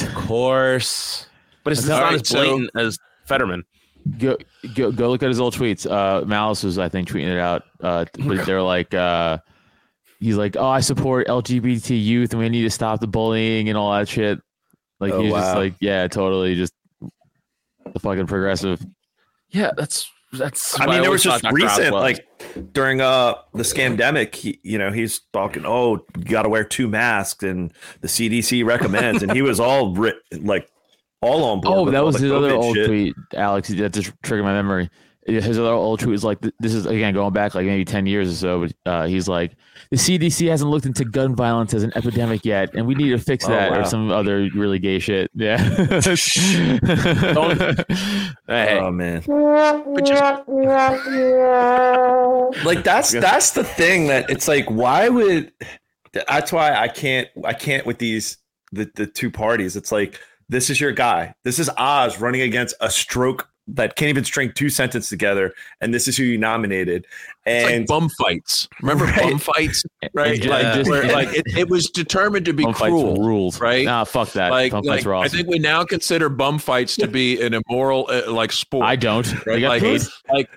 [0.00, 1.26] Of course,
[1.62, 3.64] but it's All not right, as so- blatant as Fetterman.
[4.18, 4.36] Go,
[4.74, 5.90] go go look at his old tweets.
[5.90, 7.64] Uh, Malice was, I think, tweeting it out.
[7.80, 9.38] Uh, but they're like, uh,
[10.20, 13.76] he's like, "Oh, I support LGBT youth, and we need to stop the bullying and
[13.78, 14.40] all that shit."
[15.00, 18.84] Like Oh, he's just like, yeah, totally, just the fucking progressive.
[19.48, 20.78] Yeah, that's that's.
[20.78, 24.60] I why mean, there always was just recent, Oswald- like during uh the scandemic, he,
[24.62, 29.22] you know, he's talking, oh, you got to wear two masks, and the CDC recommends,
[29.22, 30.70] and he was all ri- like
[31.22, 31.88] all on board.
[31.88, 32.86] Oh, that was his other old shit.
[32.86, 33.68] tweet, Alex.
[33.68, 34.88] That just triggered my memory.
[35.26, 38.30] His other old tweet was like, "This is again going back like maybe ten years
[38.32, 39.52] or so." But uh, he's like,
[39.90, 43.18] "The CDC hasn't looked into gun violence as an epidemic yet, and we need to
[43.18, 43.80] fix Oh, that wow.
[43.80, 45.58] or some other really gay shit." Yeah.
[48.46, 49.22] Hey, Oh man,
[52.64, 55.52] like that's that's the thing that it's like, why would?
[56.12, 58.38] That's why I can't I can't with these
[58.72, 59.76] the the two parties.
[59.76, 60.18] It's like
[60.50, 61.32] this is your guy.
[61.44, 65.94] This is Oz running against a stroke that can't even string two sentences together, and
[65.94, 67.06] this is who you nominated.
[67.46, 68.66] It's like And bum fights.
[68.82, 69.20] Remember Right.
[69.30, 70.40] bum fights, right?
[70.42, 73.84] ju- like, just- where, like it, it was determined to be Bum cruel, rules, right?
[73.84, 74.50] Nah, fuck that.
[74.50, 77.54] Like, Bum like fights are I think we now consider bum fights to be an
[77.54, 78.84] immoral, uh, like sport.
[78.86, 79.32] I don't.
[79.46, 79.60] Right?
[79.60, 80.48] got Like, it's, like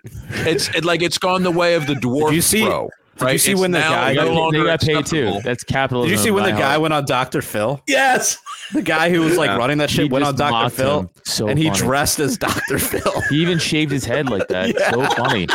[0.48, 2.90] it's it, like it's gone the way of the dwarf you see- throw.
[3.20, 3.40] You Right?
[3.40, 5.34] see It's when the guy- They no got, longer they got paid acceptable.
[5.36, 5.42] too.
[5.44, 6.10] That's capitalism.
[6.10, 6.82] Did you see when the in guy heart.
[6.82, 7.42] went on Dr.
[7.42, 7.82] Phil?
[7.88, 8.38] yes,
[8.74, 9.58] The guy who was like Yeah.
[9.58, 10.70] running that shit He went on Dr.
[10.70, 11.12] Phil.
[11.26, 11.78] So and he funny.
[11.80, 12.80] dressed as Dr.
[12.80, 13.22] Phil.
[13.30, 14.74] He even shaved his head like that.
[14.94, 15.48] So funny.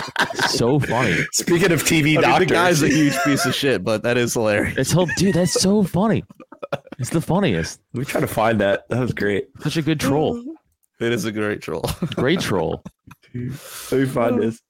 [0.48, 1.16] So funny.
[1.32, 4.16] Speaking of TV I mean, doctors, the guy's a huge piece of shit, but that
[4.16, 4.76] is hilarious.
[4.76, 5.34] It's whole dude.
[5.34, 6.24] That's so funny.
[6.98, 7.80] It's the funniest.
[7.94, 8.88] we try to find that.
[8.88, 9.46] That was great.
[9.60, 10.42] Such a good troll.
[11.00, 11.84] It is a great troll.
[12.16, 12.82] Great troll.
[13.34, 14.60] Let me find this.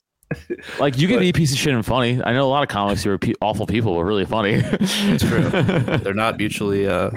[0.78, 2.20] Like you can be a piece of shit and funny.
[2.22, 4.60] I know a lot of comics who are pe- awful people, but really funny.
[4.62, 5.42] It's true.
[5.98, 7.10] They're not mutually uh,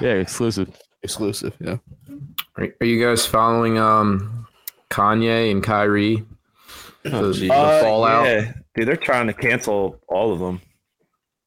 [0.00, 0.68] yeah, exclusive.
[1.02, 1.54] exclusive.
[1.60, 1.78] Yeah.
[2.56, 4.46] Are, are you guys following um
[4.90, 6.24] Kanye and Kyrie?
[7.02, 8.26] The, the Uh, fallout.
[8.26, 8.52] yeah.
[8.74, 10.60] dude, they're trying to cancel all of them.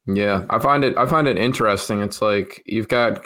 [0.08, 2.02] Yeah, I find it I find it interesting.
[2.02, 3.26] It's like you've got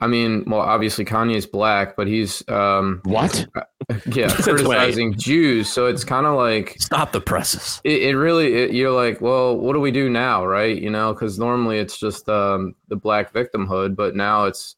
[0.00, 3.46] I mean, well, obviously Kanye's black, but he's um What?
[4.06, 7.80] yeah, criticizing Jews, so it's kind of like Stop the presses.
[7.84, 10.80] it, it really it, you're like, well, what do we do now, right?
[10.80, 14.76] You know, cuz normally it's just um the black victimhood, but now it's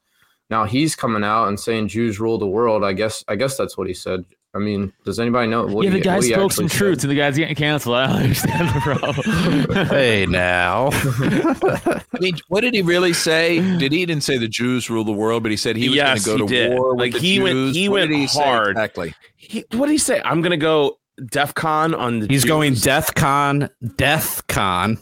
[0.50, 2.84] now he's coming out and saying Jews rule the world.
[2.84, 4.24] I guess I guess that's what he said.
[4.52, 7.10] I mean, does anybody know what yeah, he- the guy what spoke some truth, and
[7.10, 7.96] the guy's getting canceled.
[7.98, 9.86] I don't understand the problem.
[9.88, 10.88] Hey now.
[10.92, 13.60] I mean, what did he really say?
[13.78, 16.24] Did he didn't say the Jews rule the world, but he said he was Yes,
[16.26, 16.72] going to go to did.
[16.78, 17.76] war with Like, the he went- Jews?
[17.76, 18.70] he What went did he say hard.
[18.72, 19.14] exactly.
[19.36, 20.20] He, what did he say?
[20.24, 20.98] I'm gonna go
[21.30, 22.26] DEF CON on the.
[22.26, 22.48] He's Jews.
[22.48, 24.98] going Death Con, Death Con,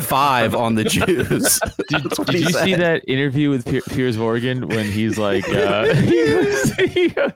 [0.00, 1.60] five on the Jews.
[1.88, 5.94] Did, did he you see that interview with Pier- Piers Morgan when he's like, uh,
[5.94, 7.32] he goes, he goes,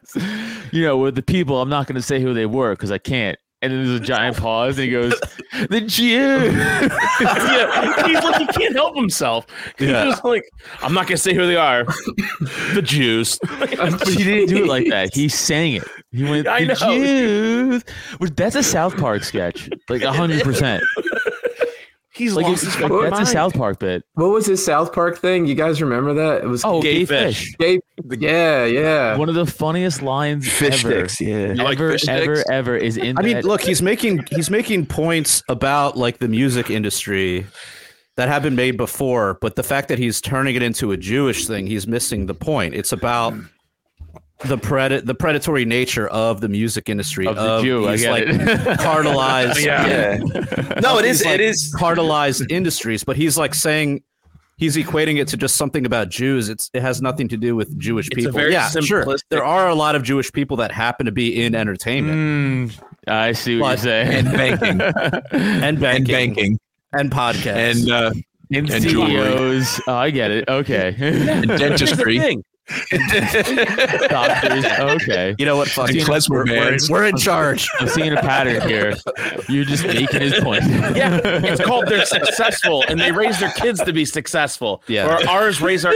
[0.73, 2.99] you know, with the people, I'm not going to say who they were because I
[2.99, 3.39] can't.
[3.63, 5.15] And then there's a giant pause, and he goes,
[5.71, 9.47] "The Jews." yeah, he's like he can't help himself.
[9.79, 10.05] He's Yeah.
[10.05, 10.45] just like,
[10.83, 11.85] I'm not gonna say who they are.
[12.75, 13.39] the Jews.
[13.59, 13.71] but
[14.09, 15.15] he didn't do it like that.
[15.15, 15.85] He sang it.
[16.13, 16.95] He went, I "The know.
[16.95, 17.85] Jews."
[18.19, 20.85] Which that's a South Park sketch, like hundred percent.
[22.17, 23.33] He's Like lost it's, his like, fucking that's a.
[23.33, 24.03] South Park bit.
[24.15, 25.45] What was his South Park thing?
[25.47, 26.43] You guys remember that?
[26.45, 27.39] It was Oh, Gay gay fish.
[27.41, 27.57] fish.
[27.59, 27.81] gay.
[28.19, 29.17] Yeah, yeah.
[29.19, 31.07] One of the funniest lines Fish ever.
[31.09, 31.49] sticks, yeah.
[31.49, 32.51] You like ever, fish ever, sticks?
[32.51, 33.19] ever is in.
[33.19, 37.47] I mean, look, he's making he's making points about like the music industry
[38.17, 41.47] that have been made before, but the fact that he's turning it into a Jewish
[41.47, 42.75] thing, he's missing the point.
[42.75, 43.35] It's about
[44.45, 48.11] the pred the predatory nature of the music industry Of the Jew, I these, get
[48.11, 48.41] like it.
[48.81, 49.87] cartelized Yeah.
[49.87, 50.81] yeah.
[50.81, 51.19] No, it is.
[51.21, 51.75] these, like, it is.
[51.75, 54.03] cartelized industries, but he's like saying
[54.59, 56.49] he's equating it to just something about Jews.
[56.51, 58.33] It's it has nothing to do with Jewish It's a people.
[58.33, 59.07] very yeah, sure.
[59.31, 63.33] There are a lot of Jewish people that happen to be in entertainment Mm, I
[63.33, 64.27] see what But- you're saying.
[64.27, 64.81] And banking,
[65.63, 66.59] and banking and banking,
[66.93, 67.83] and podcasts.
[67.83, 68.11] and uh,
[68.53, 69.13] and and jewelry.
[69.13, 69.81] CEOs.
[69.89, 70.47] Oh, I get it.
[70.49, 70.89] Okay.
[70.99, 72.19] and Here's dentistry.
[72.69, 73.57] Thing.
[74.09, 74.65] Doctors.
[74.65, 75.35] Okay.
[75.39, 75.69] you know what?
[75.69, 76.09] Fuck And it.
[76.09, 76.91] we're, we're, bands.
[76.91, 77.69] we're in charge.
[77.79, 78.95] I'm seeing a pattern here.
[79.49, 80.65] You're just making his point.
[80.67, 84.83] Yeah, it's called they're successful and they raise their kids to be successful.
[84.89, 85.07] Yeah.
[85.07, 85.95] Or ours raise our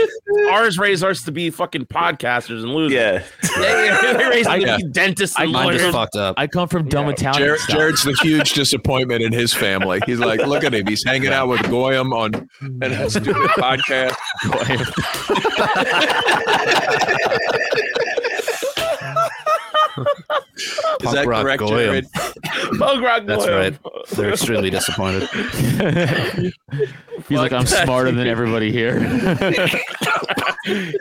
[0.51, 2.93] ours raise ours to be fucking podcasters and losers.
[2.95, 3.23] Yeah.
[3.57, 5.81] They, they raise them I- to be dentists and Mine lawyers.
[5.81, 6.35] just fucked up.
[6.37, 7.41] I come from dumb Italian.
[7.41, 7.61] Jared.
[7.69, 9.99] Jared's the huge disappointment in his family.
[10.05, 10.87] He's like, look at him.
[10.87, 14.15] He's hanging out with goyim on and a stupid podcast.
[21.03, 21.73] Is that rock correct, goyim.
[21.77, 22.07] Jared?
[22.77, 23.57] Punk rock That's goyim.
[23.83, 24.07] right.
[24.11, 25.27] They're extremely disappointed.
[27.27, 28.99] He's like, I'm that smarter than everybody here.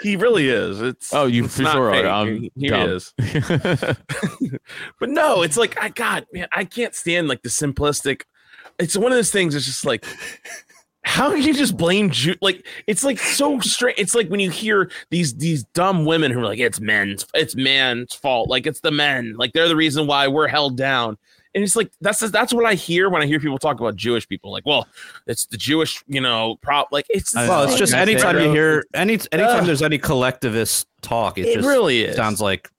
[0.02, 0.80] he really is.
[0.80, 2.04] It's oh, you it's for not sure fake.
[2.04, 2.08] are.
[2.08, 2.88] I'm He- he dumb.
[2.90, 3.12] is.
[4.98, 8.22] but no, it's like I God, man, I can't stand like the simplistic.
[8.78, 9.54] It's one of those things.
[9.54, 10.04] It's just like,
[11.11, 12.36] how can you just blame Jew?
[12.40, 13.98] Like it's like so strange.
[13.98, 17.56] It's like when you hear these these dumb women who are like, it's men's, it's
[17.56, 18.48] man's fault.
[18.48, 19.34] Like it's the men.
[19.36, 21.18] Like they're the reason why we're held down.
[21.52, 24.28] And it's like that's that's what I hear when I hear people talk about Jewish
[24.28, 24.52] people.
[24.52, 24.86] Like, well,
[25.26, 26.90] it's the Jewish, you know, prop.
[26.92, 29.66] Like it's well, it's just Can I say, anytime you hear any anytime Ugh.
[29.66, 32.14] there's any collectivist talk, it, It just really is.
[32.14, 32.70] sounds like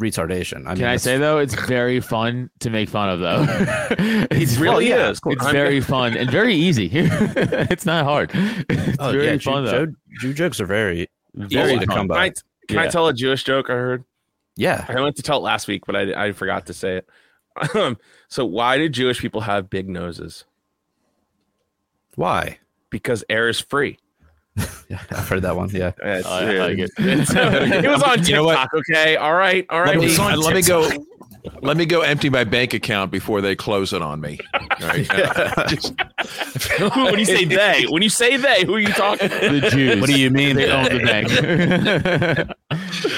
[0.00, 0.64] retardation.
[0.66, 3.46] I mean, Can I say though, it's very fun to make fun of though.
[4.30, 5.20] it's really yeah, is.
[5.26, 6.90] It's I'm- very fun and very easy.
[6.92, 8.30] it's not hard.
[8.34, 9.86] It's Oh, very yeah, fun Jew, though.
[9.86, 11.96] Jew, Jew jokes are very Very easy to fun.
[11.96, 12.34] come Can I, by.
[12.68, 14.04] can I tell a Jewish joke I heard?
[14.56, 17.08] Yeah, I meant to tell it last week, but I, I forgot to say it.
[17.76, 17.96] Um,
[18.28, 20.44] so why do Jewish people have big noses?
[22.14, 22.58] why?
[22.90, 23.98] Because air is free.
[24.88, 25.68] Yeah, I've heard that one.
[25.70, 26.90] Yeah, It's- I like it.
[26.98, 28.54] it was on You know what?
[28.56, 28.74] TikTok.
[28.74, 29.98] Okay, all right, all right.
[29.98, 30.90] Let me, let me go.
[31.62, 34.38] Let me go empty my bank account before they close it on me.
[34.82, 35.06] Right?
[35.68, 35.94] Just-
[36.94, 39.28] when you say they, when you say they, who are you talking?
[39.28, 39.60] to?
[39.60, 40.00] The Jews.
[40.00, 40.56] What do you mean?
[40.56, 42.56] They own the bank.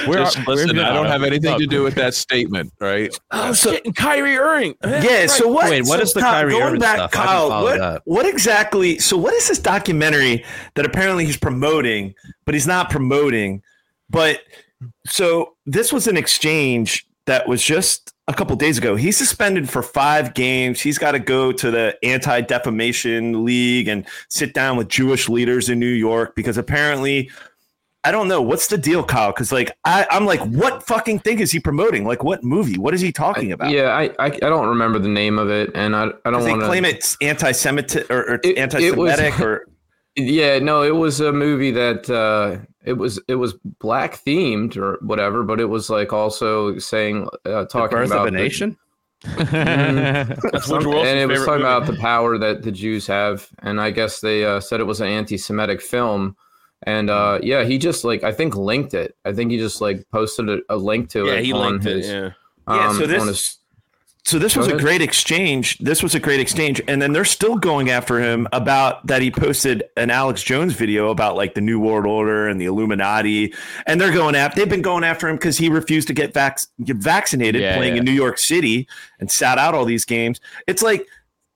[0.06, 3.16] Where just are- listen, I don't have anything to do with that statement, right?
[3.32, 4.74] Oh, shit, and Kyrie Irving.
[4.84, 5.26] Yeah.
[5.26, 5.70] So what?
[5.70, 7.10] Wait, what so is the Kyle, Kyrie going Irving back, stuff?
[7.14, 7.62] I didn't Kyle?
[7.62, 7.78] What?
[7.78, 8.02] that.
[8.04, 8.98] What exactly?
[8.98, 10.44] So what is this documentary
[10.74, 13.62] that apparently he's promoting, but he's not promoting?
[14.10, 14.40] But
[15.06, 18.96] so this was an exchange that was just a couple days ago.
[18.96, 20.80] He's suspended for five games.
[20.80, 25.68] He's got to go to the Anti Defamation League and sit down with Jewish leaders
[25.68, 27.30] in New York because apparently.
[28.02, 29.30] I don't know what's the deal, Kyle.
[29.30, 32.04] Because like I, I'm like, what fucking thing is he promoting?
[32.04, 32.78] Like, what movie?
[32.78, 33.70] What is he talking about?
[33.70, 36.44] Yeah, I, I I don't remember the name of it, and I I don't Because
[36.46, 39.66] they want claim it's anti-Semitic or, or It- it was- anti-Semitic or
[40.16, 44.98] Yeah, no, it was a movie that uh, it was it was black themed or
[45.02, 48.36] whatever, but it was like also saying uh, The talking birth about of a the-
[48.36, 48.76] nation.
[49.22, 51.62] That's Some- Woodrow Wilson's and it was talking movie.
[51.64, 55.00] about the power that the Jews have, and I guess they uh, said it was
[55.00, 56.36] an anti-Semitic film,
[56.84, 59.16] and uh, yeah, he just like I think linked it.
[59.24, 61.44] I think he just like posted a, a link to Yeah, it.
[61.44, 62.30] he on linked his, Yeah.
[62.68, 62.88] yeah.
[62.88, 63.56] um, so this on his-
[64.22, 65.78] so this was a great exchange.
[65.78, 69.30] This was a great exchange, and then they're still going after him about that he
[69.30, 73.54] posted an Alex Jones video about like the New World Order and the Illuminati,
[73.86, 74.60] and they're going after.
[74.60, 77.94] They've been going after him because he refused to get vac- get vaccinated, Yeah, playing
[77.94, 78.00] yeah.
[78.00, 78.86] in New York City,
[79.20, 80.38] and sat out all these games.
[80.66, 81.06] It's like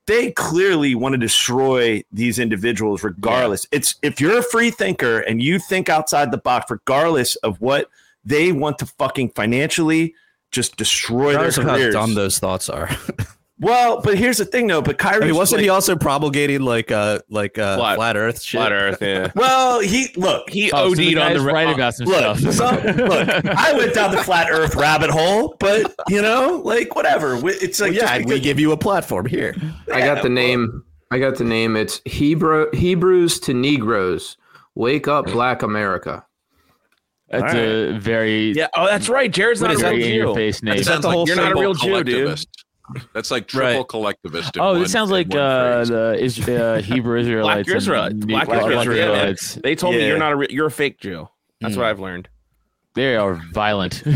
[0.07, 3.66] they clearly want to destroy these individuals regardless.
[3.72, 7.88] It's if you're a free thinker and you think outside the box, regardless of what
[8.24, 10.14] they want to fucking financially
[10.50, 12.90] just destroy their Regardless of how dumb those thoughts are.
[13.64, 14.82] Well, but here's the thing though.
[14.82, 18.42] But I Kyrie mean, wasn't he also promulgating like uh like uh Flat- flat, Earth
[18.42, 18.58] shit?
[18.60, 18.98] Flat Earth.
[19.00, 19.30] Yeah.
[19.34, 20.50] Well, he look.
[20.50, 22.54] He Oh, so the OD'd on the right about some Look, stuff.
[22.54, 27.40] some, look, I went down the flat Earth rabbit hole, but you know, like whatever.
[27.48, 29.54] It's like Well, yeah, just we give you a platform here.
[29.92, 30.84] I got the name.
[31.10, 31.76] I got the name.
[31.76, 34.36] It's Hebrew Hebrews to Negroes.
[34.74, 36.26] Wake up, Black America.
[37.30, 38.68] That's a very Yeah.
[38.76, 39.30] Oh, that's right.
[39.32, 40.34] Jared's not a real your Jew.
[40.34, 40.74] face name?
[40.74, 42.44] Is that the whole You're not a real Jew, dude.
[42.85, 43.12] Collectivist.
[43.14, 43.89] That's like triple Right.
[43.89, 44.57] collectivist.
[44.57, 45.89] in Oh, one- this sounds like uh, phrase.
[45.89, 47.68] the is, uh, Hebrew Israelites.
[47.68, 48.14] and Israelites.
[48.14, 48.87] Ne- Black Israelites.
[48.87, 49.55] Yeah, Israelites.
[49.62, 51.28] They told me you're not a re- you're a fake Jew.
[51.61, 51.80] That's Hmm.
[51.80, 52.28] what I've learned.
[52.95, 54.03] They are violent.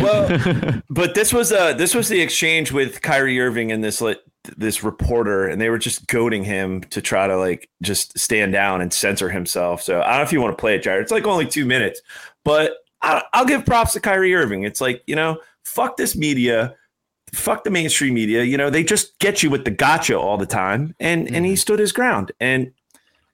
[0.00, 4.18] Well, but this was uh this was the exchange with Kyrie Irving and this like
[4.56, 8.80] this reporter, and they were just goading him to try to like just stand down
[8.80, 9.82] and censor himself.
[9.82, 11.02] So I don't know if you want to play it, Jared.
[11.02, 12.00] It's like only two minutes,
[12.44, 14.62] but I, I'll give props to Kyrie Irving.
[14.64, 16.74] It's like you know, fuck this media,
[17.34, 18.44] fuck the mainstream media.
[18.44, 21.56] You know, they just get you with the gotcha all the time, and and he
[21.56, 22.32] stood his ground.
[22.40, 22.72] And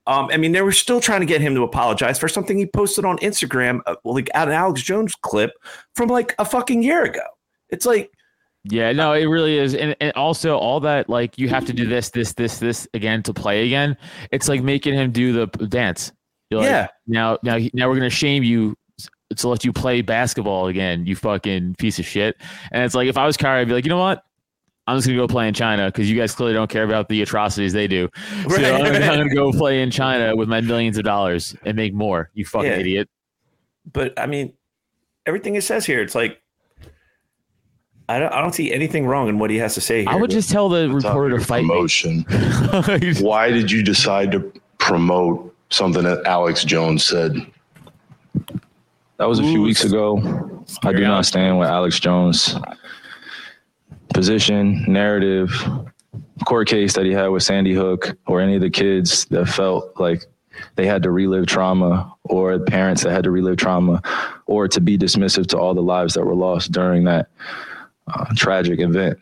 [0.09, 2.67] um, I mean, they were still trying to get him to apologize for something he
[2.67, 5.53] posted on Instagram, uh, like an Alex Jones clip
[5.95, 7.25] from like a fucking year ago.
[7.69, 8.11] It's like,
[8.65, 11.87] Yeah, no, it really is, and and also all that like you have to do
[11.87, 13.97] this, this, this, this again to play again.
[14.33, 16.11] It's like making him do the dance.
[16.49, 16.89] You're like, Yeah.
[17.07, 18.77] Now, now, now we're gonna shame you
[19.37, 21.05] to let you play basketball again.
[21.07, 22.37] You fucking piece of shit.
[22.73, 24.25] And it's like if I was Kyrie, I'd be like, you know what?
[24.87, 27.21] I'm just gonna go play in China because you guys clearly don't care about the
[27.21, 28.09] atrocities they do.
[28.45, 29.05] So Right, I'm, gonna.
[29.05, 32.31] I'm gonna go play in China with my millions of dollars and make more.
[32.33, 32.79] You fucking Yeah.
[32.79, 33.09] idiot.
[33.93, 34.55] but I mean,
[35.27, 36.41] everything it says here, it's like,
[38.09, 40.09] I don't, I don't see anything wrong in what he has to say here.
[40.09, 41.69] I would just tell the reporter to your fight me.
[41.69, 42.25] promotion.
[43.21, 47.35] Why did you decide to promote something that Alex Jones said?
[49.19, 50.65] That was a few weeks ago.
[50.85, 52.55] I do not stand with Alex Jones.
[54.15, 55.51] position, narrative,
[56.45, 59.93] court case that he had with Sandy Hook, or any of the kids that felt
[59.99, 60.25] like
[60.77, 64.01] they had to relive trauma, or parents that had to relive trauma,
[64.47, 67.27] or to be dismissive to all the lives that were lost during that
[68.07, 69.19] uh, tragic event.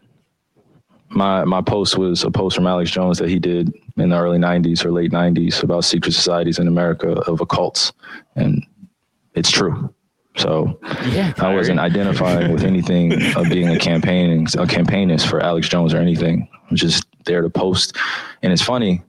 [1.08, 4.38] My my post was a post from Alex Jones that he did in the early
[4.38, 7.92] '90s or late '90s about secret societies in America of occults,
[8.34, 8.65] and
[9.36, 9.94] it's true.
[10.36, 10.78] So
[11.08, 15.94] Yeah, I wasn't identifying with anything of being a campaigning a campaignist for Alex Jones
[15.94, 16.48] or anything.
[16.70, 17.96] I'm just there to post,
[18.42, 19.02] and it's funny,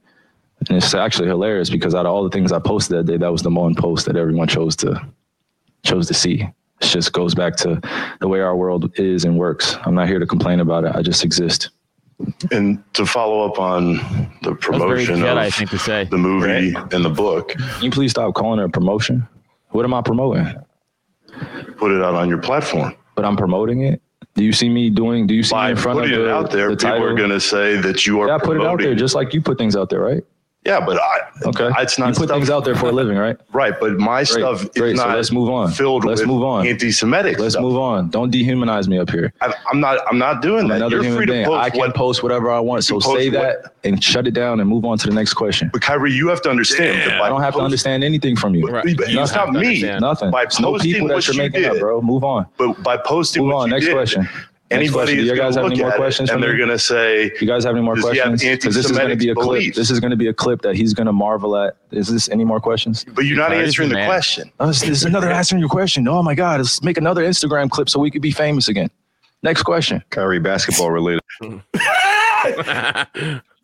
[0.67, 3.31] and it's actually hilarious because out of all the things I posted that day, that
[3.31, 5.01] was the one post that everyone chose to
[5.83, 6.41] chose to see.
[6.81, 7.81] It just goes back to
[8.19, 9.75] the way our world is and works.
[9.85, 10.95] I'm not here to complain about it.
[10.95, 11.69] I just exist.
[12.51, 13.95] And to follow up on
[14.43, 16.05] the promotion Jedi of thing to say.
[16.05, 19.27] the movie and the book, Can you please stop calling it a promotion?
[19.69, 20.53] What am I promoting?
[21.77, 22.95] put it out on your platform.
[23.15, 24.01] But I'm promoting it.
[24.35, 25.25] Do you see me doing?
[25.27, 27.07] Do you see me in front putting of the, it out there, the people title?
[27.07, 29.33] are going to say that you are Yeah, I put it out there just like
[29.33, 30.23] you put things out there, right?
[30.67, 31.69] Yeah, but I, Okay.
[31.81, 33.37] it's not you put stuff- things out there for a living, right?
[33.53, 33.73] right.
[33.79, 34.95] But my Great, stuff great.
[34.95, 35.71] is So not let's move on.
[35.71, 36.67] filled Let's with move on.
[36.67, 37.61] anti-Semitic Let's stuff.
[37.63, 38.09] move on.
[38.09, 39.31] Don't dehumanize me up here.
[39.39, 39.99] I, I'm not.
[40.09, 40.75] I'm not doing I'm that.
[40.75, 41.95] another You're human free to post I can what.
[41.95, 42.83] post whatever I want.
[42.83, 45.13] So You post say what- that and shut it down and move on to the
[45.13, 45.69] next question.
[45.71, 46.99] But Kyrie, you have to understand.
[47.09, 48.67] that I don't have to understand anything from you.
[48.67, 48.83] Right.
[48.97, 49.59] But You It's not me.
[49.59, 50.01] understand.
[50.01, 50.31] Nothing.
[50.31, 52.01] By It's no posting people that you're you making up, bro.
[52.01, 52.45] Move on.
[52.57, 53.69] But by posting Move on.
[53.69, 54.27] Next did, question.
[54.69, 55.17] Next anybody question.
[55.17, 57.47] Do you guys have any more questions it, for and they're going to say, You
[57.47, 58.43] guys have any more Does he have questions?
[58.57, 59.75] Because this is going to be a anti-Semitic clip.
[59.75, 61.77] This is going to be a clip that he's going to marvel at.
[61.91, 63.05] Is this any more questions?
[63.15, 64.09] "But you're not Kyrie's answering the the man.
[64.09, 66.05] question." Oh, this this is another answering your question.
[66.07, 68.89] Oh my God, let's make another Instagram clip so we could be famous again.
[69.41, 70.03] Next question.
[70.09, 71.21] Kyrie basketball related.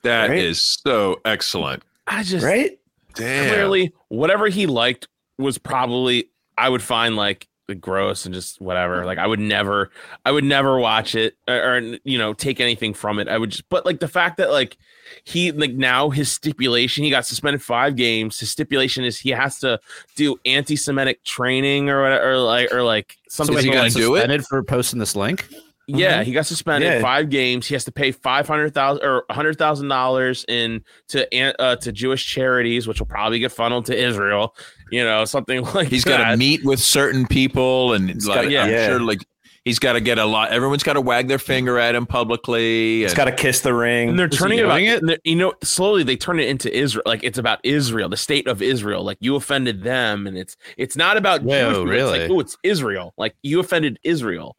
[0.03, 0.55] That is Right?
[0.91, 1.83] so excellent.
[2.07, 2.77] I just Right?
[3.15, 3.49] Damn.
[3.49, 7.47] clearly whatever he liked was probably I would find like
[7.79, 9.01] gross and just whatever.
[9.01, 9.05] Mm.
[9.05, 9.91] Like I would never,
[10.25, 13.27] I would never watch it or, or you know take anything from it.
[13.27, 14.77] I would just, but like the fact that like
[15.23, 18.39] he like now his stipulation he got suspended five games.
[18.39, 19.79] His stipulation is he has to
[20.15, 23.55] do anti-Semitic training or whatever, or like or like something.
[23.55, 25.47] So he like, got like suspended for posting this link.
[25.87, 27.01] Yeah, he got suspended Yeah.
[27.01, 27.67] five games.
[27.67, 31.91] He has to pay five hundred thousand or hundred thousand dollars in to uh, to
[31.91, 34.55] Jewish charities, which will probably get funneled to Israel.
[34.91, 38.63] You know, something like He's got to meet with certain people, and like, gotta- yeah.
[38.63, 38.87] I'm Yeah.
[38.87, 39.25] sure, like
[39.65, 40.51] he's got to get a lot.
[40.51, 43.01] Everyone's got to wag their finger at him publicly.
[43.03, 44.09] He's got to kiss the ring.
[44.09, 45.05] and they're he turning it about it?
[45.05, 47.03] they're- You know, slowly they turn it into Israel.
[47.05, 49.03] Like it's about Israel, the state of Israel.
[49.03, 51.81] Like you offended them, and it's it's not about Whoa, Jewish people.
[51.83, 52.19] It's really?
[52.19, 53.13] like oh, it's Israel.
[53.17, 54.55] Like you offended Israel.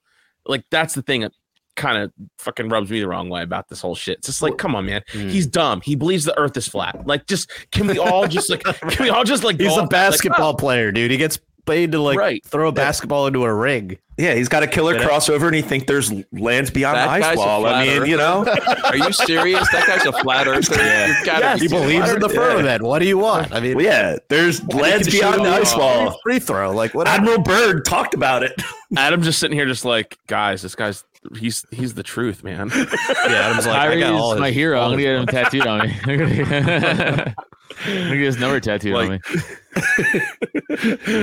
[0.47, 1.33] Like that's the thing that
[1.77, 4.19] kind of fucking rubs me the wrong way about this whole shit.
[4.19, 5.03] It's just like, come on, man.
[5.11, 5.29] Hmm.
[5.29, 5.81] He's dumb.
[5.81, 7.07] He believes the Earth is flat.
[7.07, 10.53] Like, just can we all just like can we all just like He's a basketball
[10.53, 11.11] Like, player, dude.
[11.11, 12.45] He gets paid to like Right.
[12.45, 13.99] throw a basketball into a ring.
[14.17, 15.07] yeah, he's got a killer Yeah.
[15.09, 17.67] crossover, and he think there's lands beyond That the ice wall.
[17.67, 18.45] I flat mean, you know,
[18.85, 19.69] Are you serious?
[19.73, 20.75] That guy's a flat earther.
[20.75, 22.35] You've Yes, he believes in the Yeah.
[22.35, 22.83] firmament.
[22.83, 23.53] What do you want?
[23.53, 25.79] I mean, Well, yeah, there's lands beyond the ice off.
[25.81, 26.21] wall.
[26.23, 26.71] free throw.
[26.73, 27.09] Like what?
[27.09, 28.53] Admiral Byrd talked about it.
[28.97, 31.03] Adam just sitting here, just like guys, this guy's
[31.39, 32.71] he's he's the truth, man.
[32.75, 32.85] Yeah,
[33.27, 34.81] Adam's like, I Kyrie got is all his- my hero.
[34.81, 37.35] I'm gonna get him tattooed on me.
[37.81, 39.21] I'm gonna I'm gonna get his number tattooed on me.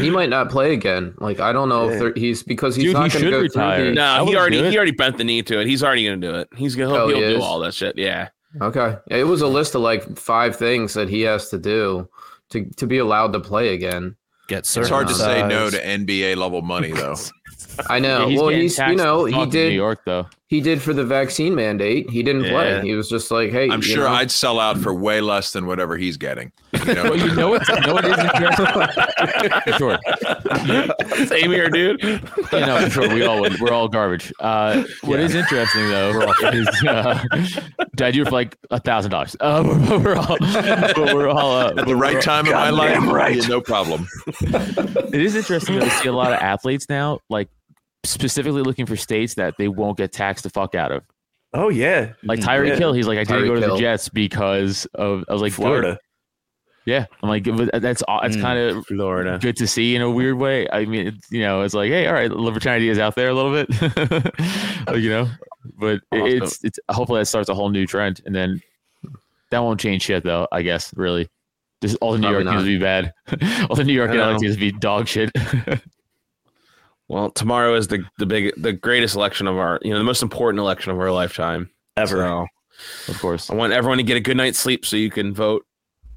[0.02, 1.14] He might not play again.
[1.18, 3.42] Like I don't know if there, he's because he's Dude, not he going to go
[3.42, 3.78] retire.
[3.80, 3.90] through.
[3.90, 5.68] The, no, I he already he already bent the knee to it.
[5.68, 6.50] He's already gonna do it.
[6.56, 7.98] He's gonna he'll, Oh, he'll he do all that shit.
[7.98, 8.30] Yeah.
[8.62, 12.10] Okay, it was a list of like five things that he has to do
[12.50, 14.16] to to be allowed to play again.
[14.48, 17.16] Get It's hard to say no to NBA level money, though.
[17.90, 18.28] I know.
[18.28, 20.28] Yeah, well, he's you know he did New York though.
[20.52, 22.10] He did for the vaccine mandate.
[22.10, 22.52] He didn't Yeah.
[22.52, 22.82] play.
[22.82, 25.66] He was just like, hey, I'm sure know, I'd sell out for way less than
[25.66, 26.52] whatever he's getting.
[26.86, 27.04] You know?
[27.12, 27.66] Well, you know what?
[27.70, 29.78] You know what is interesting?
[29.78, 29.98] sure.
[31.28, 32.02] Same here, dude.
[32.52, 33.14] You know, for sure.
[33.14, 33.62] We all would.
[33.62, 34.34] We're all garbage.
[34.42, 36.22] Uh, what is interesting though
[36.52, 37.24] is uh,
[38.02, 39.38] I do it for like a thousand dollars.
[39.40, 39.64] Uh,
[40.04, 43.00] we're all, but we're all uh, At the right time in my life,
[43.36, 44.06] yeah, no problem.
[44.42, 47.48] It is interesting though, to see a lot of athletes now, like
[48.04, 51.04] specifically looking for states that they won't get taxed the fuck out of.
[51.54, 52.76] Oh yeah, Like Tyreek Yeah.
[52.78, 55.24] Hill, he's like, I didn't go to Tyreek the Jets because of.
[55.28, 55.82] I was like, Florida.
[55.82, 56.00] Florida.
[56.86, 57.44] Yeah, I'm like,
[57.80, 59.38] that's aw- that's Mm, kind of Florida.
[59.40, 60.68] good to see in a weird way.
[60.72, 63.34] I mean, it's, you know, it's like, hey, all right, libertarian is out there a
[63.36, 63.70] little bit,
[64.88, 65.30] Like, you know,
[65.78, 66.26] but Awesome.
[66.28, 68.62] it's it's hopefully that starts a whole new trend, and then
[69.52, 70.48] that won't change shit though.
[70.52, 71.28] I guess really,
[71.84, 73.14] just all the New Probably York teams will be bad.
[73.70, 74.40] all the New York I and LA know.
[74.40, 75.30] teams will be dog shit.
[77.12, 80.24] Well, tomorrow is the the big the greatest election of our you know the most
[80.24, 82.18] important election of our lifetime Ever.
[82.18, 82.48] So
[83.10, 83.50] of course.
[83.50, 85.66] I want everyone to get a good night's sleep so you can vote.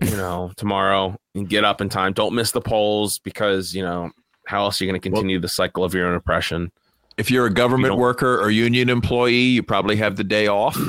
[0.00, 2.12] You know tomorrow and get up in time.
[2.12, 4.10] Don't miss the polls because you know
[4.46, 6.70] how else are you going to continue the cycle of your own oppression?
[7.16, 10.76] if you're a government worker or union employee, you probably have the day off.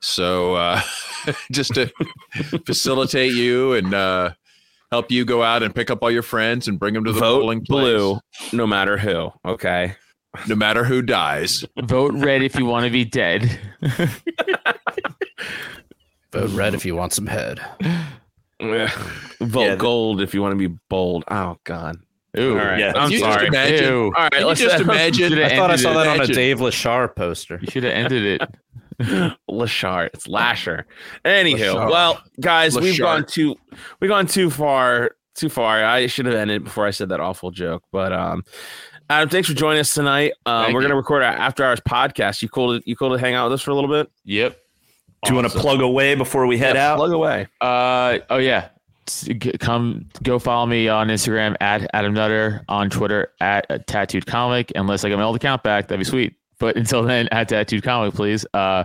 [0.00, 0.80] So uh,
[1.50, 1.92] just to
[2.64, 4.30] facilitate you and uh,
[4.90, 7.20] help you go out and pick up all your friends and bring them to the
[7.20, 7.68] Vote polling place.
[7.68, 8.18] blue,
[8.52, 9.30] no matter who.
[9.44, 9.94] Okay.
[10.48, 11.64] No matter who dies.
[11.84, 13.58] Vote red if you want to be dead.
[16.32, 17.58] Vote red if you want some head.
[18.60, 18.90] Vote Yeah,
[19.40, 21.24] the- gold if you want to be bold.
[21.28, 21.96] Oh God.
[22.38, 22.78] Ooh, All right.
[22.78, 22.92] yeah.
[22.94, 23.32] I'm you sorry.
[23.34, 23.84] just imagine.
[23.92, 24.12] Ew.
[24.16, 24.46] All right.
[24.46, 25.32] Let's just imagine.
[25.42, 27.58] I thought I saw that on a Dave Lashar poster.
[27.60, 28.48] You should have ended it.
[29.50, 30.06] Lashar.
[30.12, 30.86] It's Lasher.
[31.24, 31.90] Anywho, Lashar.
[31.90, 33.56] well, guys, we've gone too
[34.00, 35.12] we've gone too far.
[35.36, 35.82] Too far.
[35.84, 37.82] I should have ended before I said that awful joke.
[37.92, 38.42] But um
[39.08, 40.32] Adam, thanks for joining us tonight.
[40.46, 40.86] Um, Thank we're you.
[40.88, 42.42] gonna record our after hours podcast.
[42.42, 44.10] You cool to you cool to hang out with us for a little bit?
[44.24, 44.56] Yep.
[45.24, 46.96] Do you want to plug away before we head Yeah, out?
[46.96, 47.46] Plug away.
[47.60, 48.68] Uh oh yeah.
[49.58, 54.70] Come go follow me on Instagram at Adam Nutter on Twitter at uh, Tattooed Comic.
[54.76, 56.34] Unless I get my old account back, that'd be sweet.
[56.60, 58.46] But until then, at Tattooed Comic, please.
[58.54, 58.84] Uh,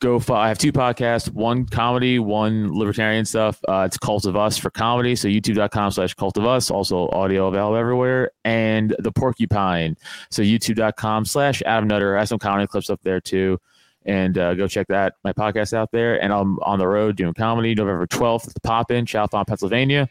[0.00, 0.18] go.
[0.18, 3.58] Fo- I have two podcasts: one comedy, one libertarian stuff.
[3.66, 5.16] Uh, it's Cult of Us for comedy.
[5.16, 6.70] So YouTube.com/slash Cult of Us.
[6.70, 8.32] Also audio available everywhere.
[8.44, 9.96] And the Porcupine.
[10.30, 12.16] So YouTube.com/slash Adam Nutter.
[12.16, 13.58] I have some comedy clips up there too
[14.06, 16.22] and uh, go check that my podcast out there.
[16.22, 20.08] And I'm on the road doing comedy November 12th at the Pop In, Chalfont, Pennsylvania.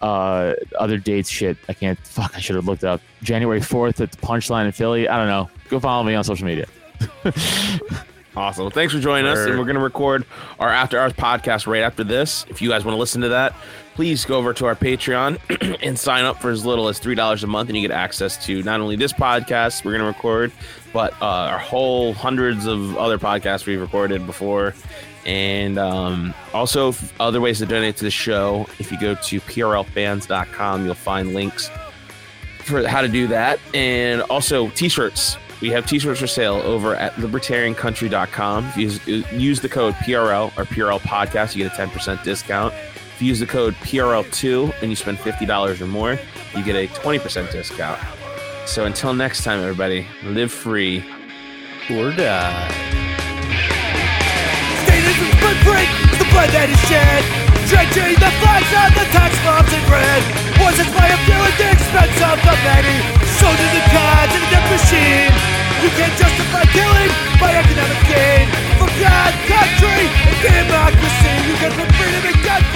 [0.00, 1.98] Uh, other dates, shit, I can't.
[1.98, 3.00] Fuck, I should have looked up.
[3.22, 5.08] January 4th at the Punchline in Philly.
[5.08, 5.48] I don't know.
[5.68, 6.66] Go follow me on social media.
[8.36, 8.64] Awesome.
[8.64, 9.38] Well, thanks for joining us.
[9.38, 10.26] And we're going to record
[10.60, 12.44] our After Hours podcast right after this.
[12.50, 13.54] If you guys want to listen to that,
[13.94, 17.46] please go over to our Patreon and sign up for as little as $3 a
[17.46, 17.70] month.
[17.70, 20.52] And you get access to not only this podcast we're going to record,
[20.92, 24.74] but uh, our whole hundreds of other podcasts we've recorded before.
[25.26, 28.66] And um, also, other ways to donate to the show.
[28.78, 31.68] If you go to prlfans.com, you'll find links
[32.60, 33.58] for how to do that.
[33.74, 35.36] And also t-shirts.
[35.60, 38.66] We have t-shirts for sale over at libertariancountry.com.
[38.66, 42.72] If you use, use the code PRL or PRL podcast, you get a 10% discount.
[42.74, 46.18] If you use the code PRL2 and you spend $50 or more,
[46.54, 47.98] you get a 20% discount.
[48.66, 51.04] So until next time, everybody, live free
[51.90, 53.15] or die.
[55.46, 57.22] Is break with the blood that is shed.
[57.70, 60.22] Drenching the flags on the tax bombs in red.
[60.58, 62.98] Wasn't by a few at the expense of the many.
[63.38, 65.30] Sold to the gods and the death machine.
[65.86, 68.50] You can't justify killing by economic gain.
[68.74, 71.34] For God, country, and democracy.
[71.46, 72.66] You can put freedom in God